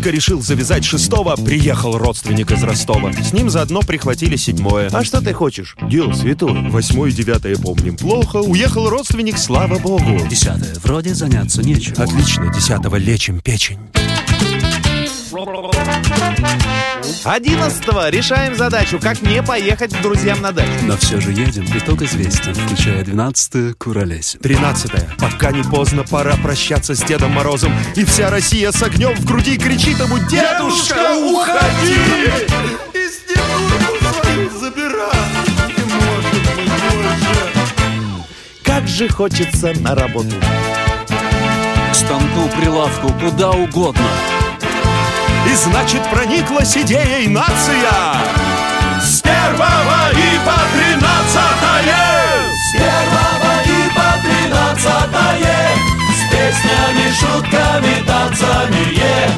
Только 0.07 0.15
решил 0.15 0.41
завязать 0.41 0.85
шестого, 0.85 1.35
приехал 1.35 1.97
родственник 1.97 2.49
из 2.51 2.63
Ростова. 2.63 3.11
С 3.11 3.33
ним 3.33 3.49
заодно 3.49 3.81
прихватили 3.81 4.37
седьмое. 4.37 4.87
А 4.93 5.03
что 5.03 5.19
ты 5.19 5.33
хочешь? 5.33 5.75
Дело 5.81 6.13
святое. 6.13 6.69
Восьмое 6.69 7.09
и 7.09 7.13
девятое 7.13 7.57
помним 7.57 7.97
плохо. 7.97 8.37
Уехал 8.37 8.87
родственник, 8.87 9.37
слава 9.37 9.79
богу. 9.79 10.17
Десятое. 10.29 10.75
Вроде 10.81 11.13
заняться 11.13 11.61
нечем. 11.61 11.95
Отлично, 11.97 12.49
десятого 12.53 12.95
лечим 12.95 13.41
печень. 13.41 13.79
Одиннадцатого 17.23 18.09
решаем 18.09 18.55
задачу, 18.55 18.99
как 18.99 19.21
не 19.21 19.41
поехать 19.43 19.95
к 19.95 20.01
друзьям 20.01 20.41
на 20.41 20.51
дачу. 20.51 20.69
Но 20.83 20.97
все 20.97 21.19
же 21.19 21.31
едем. 21.31 21.65
Итог 21.75 22.01
известен, 22.01 22.53
включая 22.53 23.03
двенадцатое 23.03 23.73
Куролесин. 23.73 24.39
Тринадцатое. 24.39 25.09
Пока 25.19 25.51
не 25.51 25.63
поздно, 25.63 26.03
пора 26.03 26.35
прощаться 26.37 26.95
с 26.95 27.03
Дедом 27.03 27.31
Морозом. 27.31 27.73
И 27.95 28.05
вся 28.05 28.29
Россия 28.29 28.71
с 28.71 28.81
огнем 28.81 29.15
в 29.15 29.25
груди 29.25 29.57
кричит 29.57 29.99
ему 29.99 30.17
«Дедушка, 30.19 31.15
уходи!» 31.17 31.95
И 32.93 33.07
снегурку 33.09 34.23
свою 34.23 34.49
забирай. 34.59 35.11
Не 35.67 35.83
может 35.83 36.33
быть 36.33 36.69
больше. 36.93 37.53
Как 38.63 38.87
же 38.87 39.09
хочется 39.09 39.73
на 39.79 39.95
работу. 39.95 40.35
К 41.91 41.95
станку, 41.95 42.49
прилавку, 42.59 43.13
куда 43.13 43.51
угодно. 43.51 44.05
И 45.47 45.55
значит 45.55 46.03
прониклась 46.09 46.75
идеей 46.75 47.27
нация. 47.29 47.89
С 49.01 49.21
первого 49.21 50.11
и 50.11 50.39
по 50.45 50.59
тринадцатое. 50.75 52.03
С 52.51 52.71
первого 52.73 53.53
и 53.63 53.89
по 53.95 54.09
тринадцатое. 54.27 55.57
С 56.11 56.21
песнями, 56.29 57.07
шутками, 57.17 58.05
танцами 58.05 58.93
е. 58.93 59.31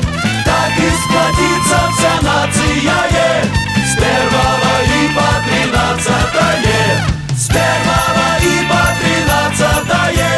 Так 0.45 0.74
и 0.78 0.89
сплотится 0.97 1.80
вся 1.95 2.16
нация 2.24 3.01
е. 3.12 3.45
С 3.86 3.93
первого 3.95 4.74
и 4.97 5.14
по 5.14 5.30
тринадцатое. 5.47 7.05
С 7.38 7.47
первого 7.47 8.28
и 8.41 8.66
по 8.66 8.82
тринадцатое. 8.99 10.34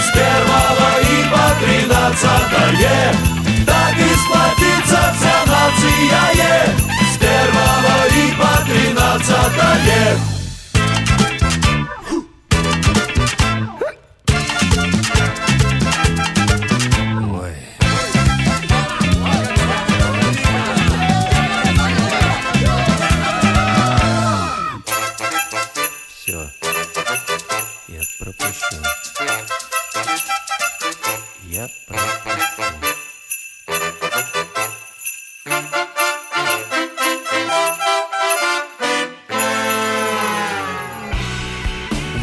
С 0.00 0.08
первого 0.14 0.88
и 1.02 1.28
по 1.28 1.44
тринадцатое 1.60 3.12
нация 5.70 6.20
е. 6.34 6.74
С 7.14 7.18
первого 7.18 8.06
и 8.08 8.34
по 8.36 8.64
тринадцатое 8.66 10.39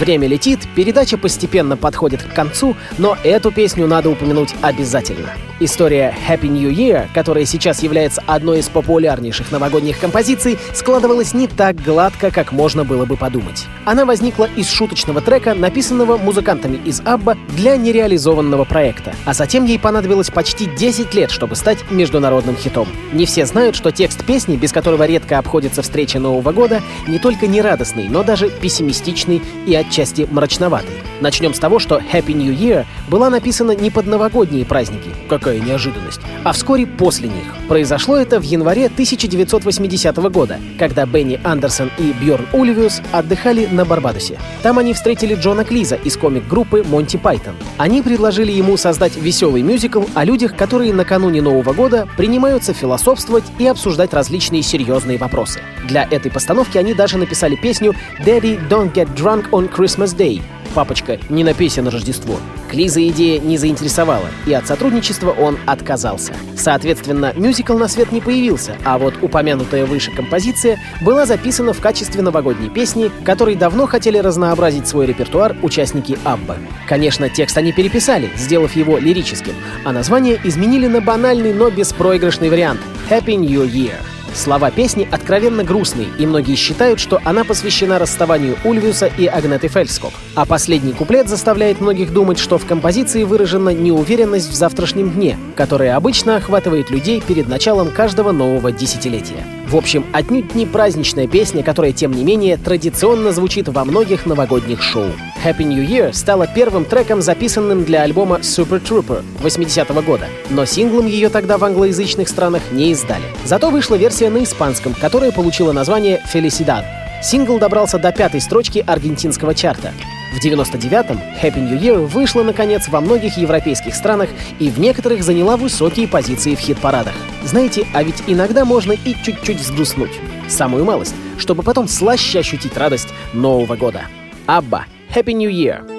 Время 0.08 0.26
летит, 0.30 0.62
передача 0.74 1.18
постепенно 1.18 1.76
подходит 1.76 2.24
к 2.24 2.34
концу, 2.34 2.78
но 2.98 3.18
эту 3.26 3.52
песню 3.52 3.88
надо 3.88 4.10
упомянуть 4.10 4.56
обязательно. 4.62 5.34
История 5.60 6.14
Happy 6.28 6.48
New 6.50 6.70
Year, 6.70 7.08
которая 7.16 7.46
сейчас 7.46 7.82
является 7.82 8.24
одной 8.28 8.60
из 8.60 8.70
популярнейших 8.70 9.52
новогодних 9.52 10.00
композиций, 10.00 10.60
складывалась 10.74 11.34
не 11.34 11.48
так 11.48 11.82
гладко, 11.84 12.30
как 12.30 12.52
можно 12.52 12.84
было 12.84 13.06
бы 13.06 13.18
подумать. 13.18 13.66
Она 13.84 14.06
возникла 14.06 14.48
из 14.56 14.70
шуточного 14.70 15.20
трека, 15.20 15.56
написанного 15.56 16.18
музыкантами 16.18 16.78
из 16.86 17.02
Абба 17.06 17.36
для 17.56 17.76
нереализованного 17.76 18.66
проекта, 18.66 19.16
а 19.26 19.34
затем 19.34 19.66
ей 19.66 19.80
понадобилось 19.80 20.30
почти 20.30 20.68
10 20.68 21.14
лет, 21.16 21.32
чтобы 21.32 21.56
стать 21.56 21.80
международным 21.90 22.56
хитом. 22.56 22.88
Не 23.12 23.26
все 23.26 23.48
знают, 23.48 23.76
что 23.76 23.92
текст 23.92 24.24
песни, 24.26 24.58
без 24.58 24.72
которого 24.72 25.08
редко 25.08 25.40
обходится 25.40 25.82
встреча 25.82 26.20
Нового 26.20 26.52
года, 26.52 26.84
не 27.08 27.18
только 27.18 27.48
нерадостный, 27.48 28.10
но 28.10 28.24
даже 28.24 28.52
пессимистичный 28.52 29.42
и 29.66 29.74
отчасти 29.74 30.28
мрачноватый. 30.30 30.94
Начнем 31.20 31.56
с 31.56 31.60
того, 31.60 31.80
что 31.80 31.98
Happy 31.98 32.34
New 32.34 32.54
Year 32.54 32.86
была 33.10 33.32
написана 33.32 33.72
не 33.72 33.90
под 33.90 34.06
новогодние 34.06 34.66
праздники, 34.66 35.10
какая 35.48 35.62
неожиданность, 35.62 36.20
а 36.44 36.52
вскоре 36.52 36.86
после 36.86 37.30
них. 37.30 37.56
Произошло 37.70 38.18
это 38.18 38.38
в 38.40 38.44
январе 38.44 38.88
1980 38.88 40.18
года, 40.30 40.60
когда 40.78 41.06
Бенни 41.06 41.40
Андерсон 41.42 41.90
и 41.98 42.14
Бьорн 42.22 42.46
Ульвиус 42.52 43.02
отдыхали 43.14 43.66
на 43.68 43.86
Барбадосе. 43.86 44.38
Там 44.62 44.78
они 44.78 44.94
встретили 44.94 45.36
Джона 45.36 45.64
Клиза 45.64 45.96
из 45.96 46.18
комик-группы 46.18 46.84
Монти 46.84 47.16
Пайтон. 47.16 47.56
Они 47.78 48.02
предложили 48.02 48.52
ему 48.52 48.76
создать 48.76 49.16
веселый 49.16 49.62
мюзикл 49.62 50.04
о 50.14 50.26
людях, 50.26 50.54
которые 50.58 50.94
накануне 50.94 51.42
Нового 51.42 51.72
года 51.72 52.10
принимаются 52.18 52.74
философствовать 52.74 53.46
и 53.58 53.68
обсуждать 53.68 54.14
различные 54.14 54.64
серьезные 54.64 55.18
вопросы. 55.18 55.62
Для 55.88 56.04
этой 56.04 56.30
постановки 56.30 56.78
они 56.78 56.94
даже 56.94 57.18
написали 57.18 57.56
песню 57.56 57.96
«Daddy, 58.20 58.60
don't 58.68 58.94
get 58.94 59.16
drunk 59.16 59.50
on 59.52 59.74
Christmas 59.74 60.14
Day», 60.14 60.42
«Папочка, 60.78 61.18
не 61.30 61.44
напейся 61.44 61.82
на 61.82 61.90
Рождество». 61.90 62.36
Клиза 62.70 63.04
идея 63.08 63.40
не 63.40 63.58
заинтересовала, 63.58 64.28
и 64.46 64.54
от 64.54 64.68
сотрудничества 64.68 65.32
он 65.32 65.58
отказался. 65.66 66.36
Соответственно, 66.56 67.34
мюзикл 67.36 67.76
на 67.80 67.88
свет 67.88 68.12
не 68.12 68.22
появился, 68.22 68.76
а 68.86 69.00
вот 69.00 69.16
упомянутая 69.24 69.88
выше 69.88 70.12
композиция 70.12 70.78
была 71.02 71.26
записана 71.26 71.74
в 71.74 71.82
качестве 71.82 72.22
новогодней 72.22 72.70
песни, 72.70 73.10
которой 73.24 73.56
давно 73.56 73.88
хотели 73.88 74.20
разнообразить 74.20 74.88
свой 74.88 75.08
репертуар 75.08 75.56
участники 75.64 76.16
Абба. 76.24 76.58
Конечно, 76.88 77.28
текст 77.28 77.58
они 77.58 77.72
переписали, 77.72 78.30
сделав 78.36 78.76
его 78.76 79.00
лирическим, 79.00 79.56
а 79.84 79.92
название 79.92 80.40
изменили 80.44 80.86
на 80.86 81.02
банальный, 81.02 81.56
но 81.56 81.72
беспроигрышный 81.72 82.52
вариант 82.52 82.82
«Happy 83.10 83.36
New 83.36 83.66
Year». 83.66 83.96
Слова 84.38 84.70
песни 84.70 85.08
откровенно 85.12 85.64
грустные, 85.64 86.10
и 86.20 86.28
многие 86.28 86.54
считают, 86.54 87.00
что 87.00 87.20
она 87.24 87.44
посвящена 87.44 87.98
расставанию 87.98 88.56
Ульвиуса 88.64 89.08
и 89.18 89.26
Агнеты 89.26 89.68
Фельскок. 89.68 90.12
А 90.36 90.46
последний 90.46 90.94
куплет 90.94 91.28
заставляет 91.28 91.82
многих 91.82 92.14
думать, 92.14 92.38
что 92.38 92.60
в 92.60 92.66
композиции 92.68 93.24
выражена 93.24 93.70
неуверенность 93.70 94.52
в 94.52 94.54
завтрашнем 94.54 95.10
дне, 95.10 95.40
которая 95.56 95.96
обычно 95.96 96.36
охватывает 96.36 96.92
людей 96.92 97.20
перед 97.20 97.48
началом 97.48 97.90
каждого 97.90 98.32
нового 98.32 98.72
десятилетия. 98.72 99.44
В 99.68 99.76
общем, 99.76 100.06
отнюдь 100.14 100.56
не 100.56 100.66
праздничная 100.66 101.28
песня, 101.28 101.62
которая, 101.62 101.92
тем 101.92 102.14
не 102.14 102.24
менее, 102.24 102.56
традиционно 102.56 103.34
звучит 103.34 103.68
во 103.68 103.84
многих 103.84 104.26
новогодних 104.26 104.82
шоу. 104.82 105.08
Happy 105.44 105.64
New 105.64 105.86
Year 105.86 106.14
стала 106.14 106.48
первым 106.48 106.86
треком, 106.86 107.22
записанным 107.22 107.84
для 107.84 108.04
альбома 108.04 108.38
Super 108.38 108.82
Trooper 108.82 109.26
80 109.42 109.90
-го 109.90 110.02
года, 110.02 110.28
но 110.50 110.64
синглом 110.64 111.06
ее 111.06 111.28
тогда 111.28 111.58
в 111.58 111.66
англоязычных 111.66 112.30
странах 112.30 112.62
не 112.72 112.92
издали. 112.92 113.26
Зато 113.44 113.70
вышла 113.70 113.96
версия 113.96 114.30
на 114.30 114.42
испанском, 114.42 114.94
которая 114.94 115.34
получила 115.34 115.74
название 115.74 116.24
Felicidad. 116.34 116.86
Сингл 117.22 117.60
добрался 117.60 118.00
до 118.00 118.14
пятой 118.14 118.40
строчки 118.40 118.82
аргентинского 118.88 119.54
чарта. 119.54 119.92
В 120.34 120.44
99-м 120.44 121.20
Happy 121.42 121.60
New 121.60 121.80
Year 121.80 122.06
вышла, 122.06 122.44
наконец, 122.44 122.88
во 122.90 123.02
многих 123.02 123.38
европейских 123.38 123.96
странах 123.96 124.30
и 124.60 124.70
в 124.70 124.80
некоторых 124.80 125.24
заняла 125.24 125.58
высокие 125.58 126.08
позиции 126.08 126.56
в 126.56 126.60
хит-парадах. 126.60 127.14
Знаете, 127.44 127.88
а 127.94 128.04
ведь 128.04 128.24
иногда 128.28 128.66
можно 128.66 128.92
и 128.92 129.16
чуть-чуть 129.24 129.60
взгрустнуть. 129.60 130.20
Самую 130.48 130.86
малость, 130.86 131.16
чтобы 131.38 131.64
потом 131.64 131.88
слаще 131.88 132.40
ощутить 132.40 132.78
радость 132.78 133.10
Нового 133.34 133.76
года. 133.76 134.02
Абба, 134.46 134.86
Happy 135.14 135.34
New 135.34 135.50
Year! 135.50 135.97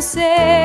Say. 0.00 0.59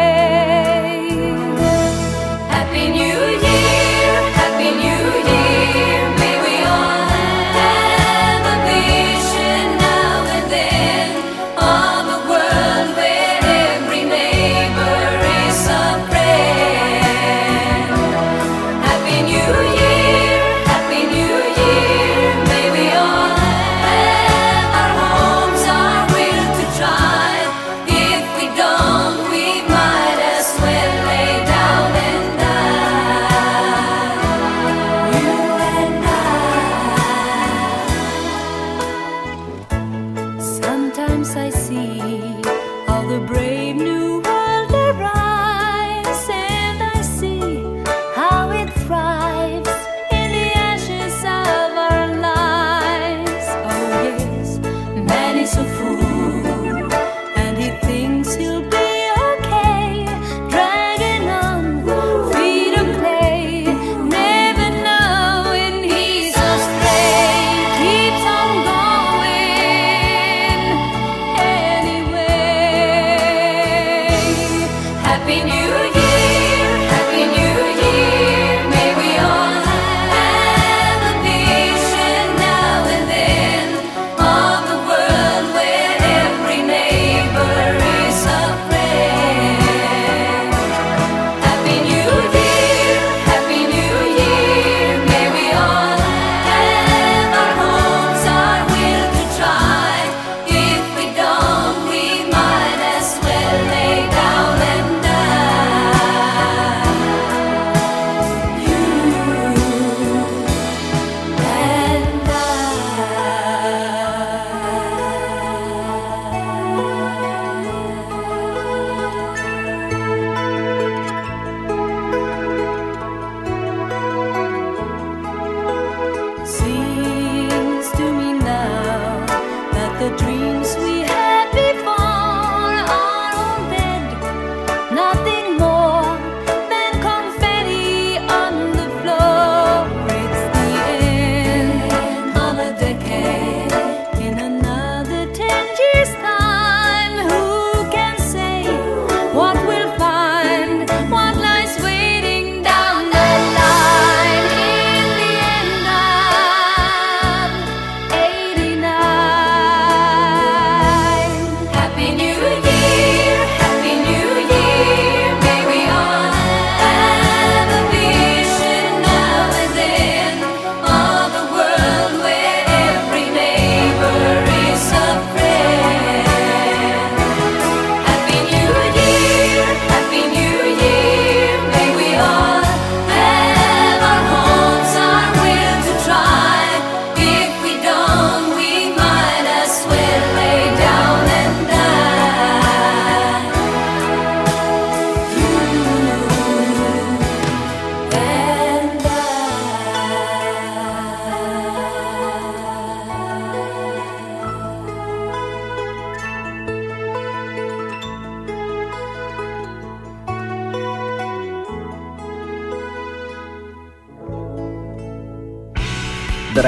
you. 75.67 76.04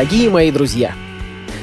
Дорогие 0.08 0.30
мои 0.30 0.52
друзья, 0.52 0.96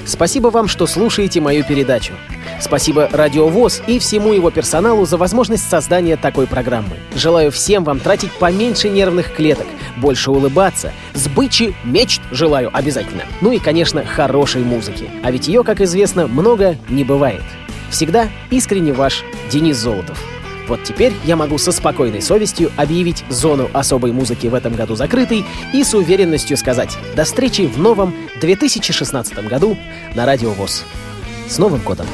спасибо 0.04 0.48
вам, 0.48 0.68
что 0.68 0.86
слушаете 0.86 1.40
мою 1.40 1.64
передачу. 1.64 2.12
Спасибо 2.60 3.08
Радио 3.10 3.48
ВОЗ 3.48 3.80
и 3.86 3.98
всему 3.98 4.34
его 4.34 4.50
персоналу 4.50 5.06
за 5.06 5.16
возможность 5.16 5.66
создания 5.66 6.18
такой 6.18 6.46
программы. 6.46 6.98
Желаю 7.14 7.50
всем 7.50 7.84
вам 7.84 8.00
тратить 8.00 8.30
поменьше 8.32 8.90
нервных 8.90 9.32
клеток, 9.32 9.66
больше 9.96 10.30
улыбаться, 10.30 10.92
сбычи 11.14 11.74
мечт 11.84 12.20
желаю 12.32 12.68
обязательно. 12.70 13.22
Ну 13.40 13.50
и, 13.50 13.58
конечно, 13.58 14.04
хорошей 14.04 14.62
музыки. 14.62 15.08
А 15.22 15.30
ведь 15.30 15.48
ее, 15.48 15.64
как 15.64 15.80
известно, 15.80 16.26
много 16.26 16.76
не 16.90 17.02
бывает. 17.02 17.44
Всегда 17.88 18.28
искренне 18.50 18.92
ваш 18.92 19.24
Денис 19.50 19.78
Золотов. 19.78 20.22
Вот 20.68 20.82
теперь 20.82 21.12
я 21.24 21.36
могу 21.36 21.58
со 21.58 21.72
спокойной 21.72 22.22
совестью 22.22 22.70
объявить 22.76 23.24
зону 23.28 23.70
особой 23.72 24.12
музыки 24.12 24.46
в 24.46 24.54
этом 24.54 24.74
году 24.74 24.96
закрытой 24.96 25.44
и 25.72 25.84
с 25.84 25.94
уверенностью 25.94 26.56
сказать 26.56 26.96
до 27.14 27.24
встречи 27.24 27.66
в 27.66 27.78
новом 27.78 28.14
2016 28.40 29.46
году 29.46 29.76
на 30.14 30.26
Радио 30.26 30.50
ВОЗ. 30.50 30.84
С 31.48 31.58
Новым 31.58 31.82
годом! 31.82 32.06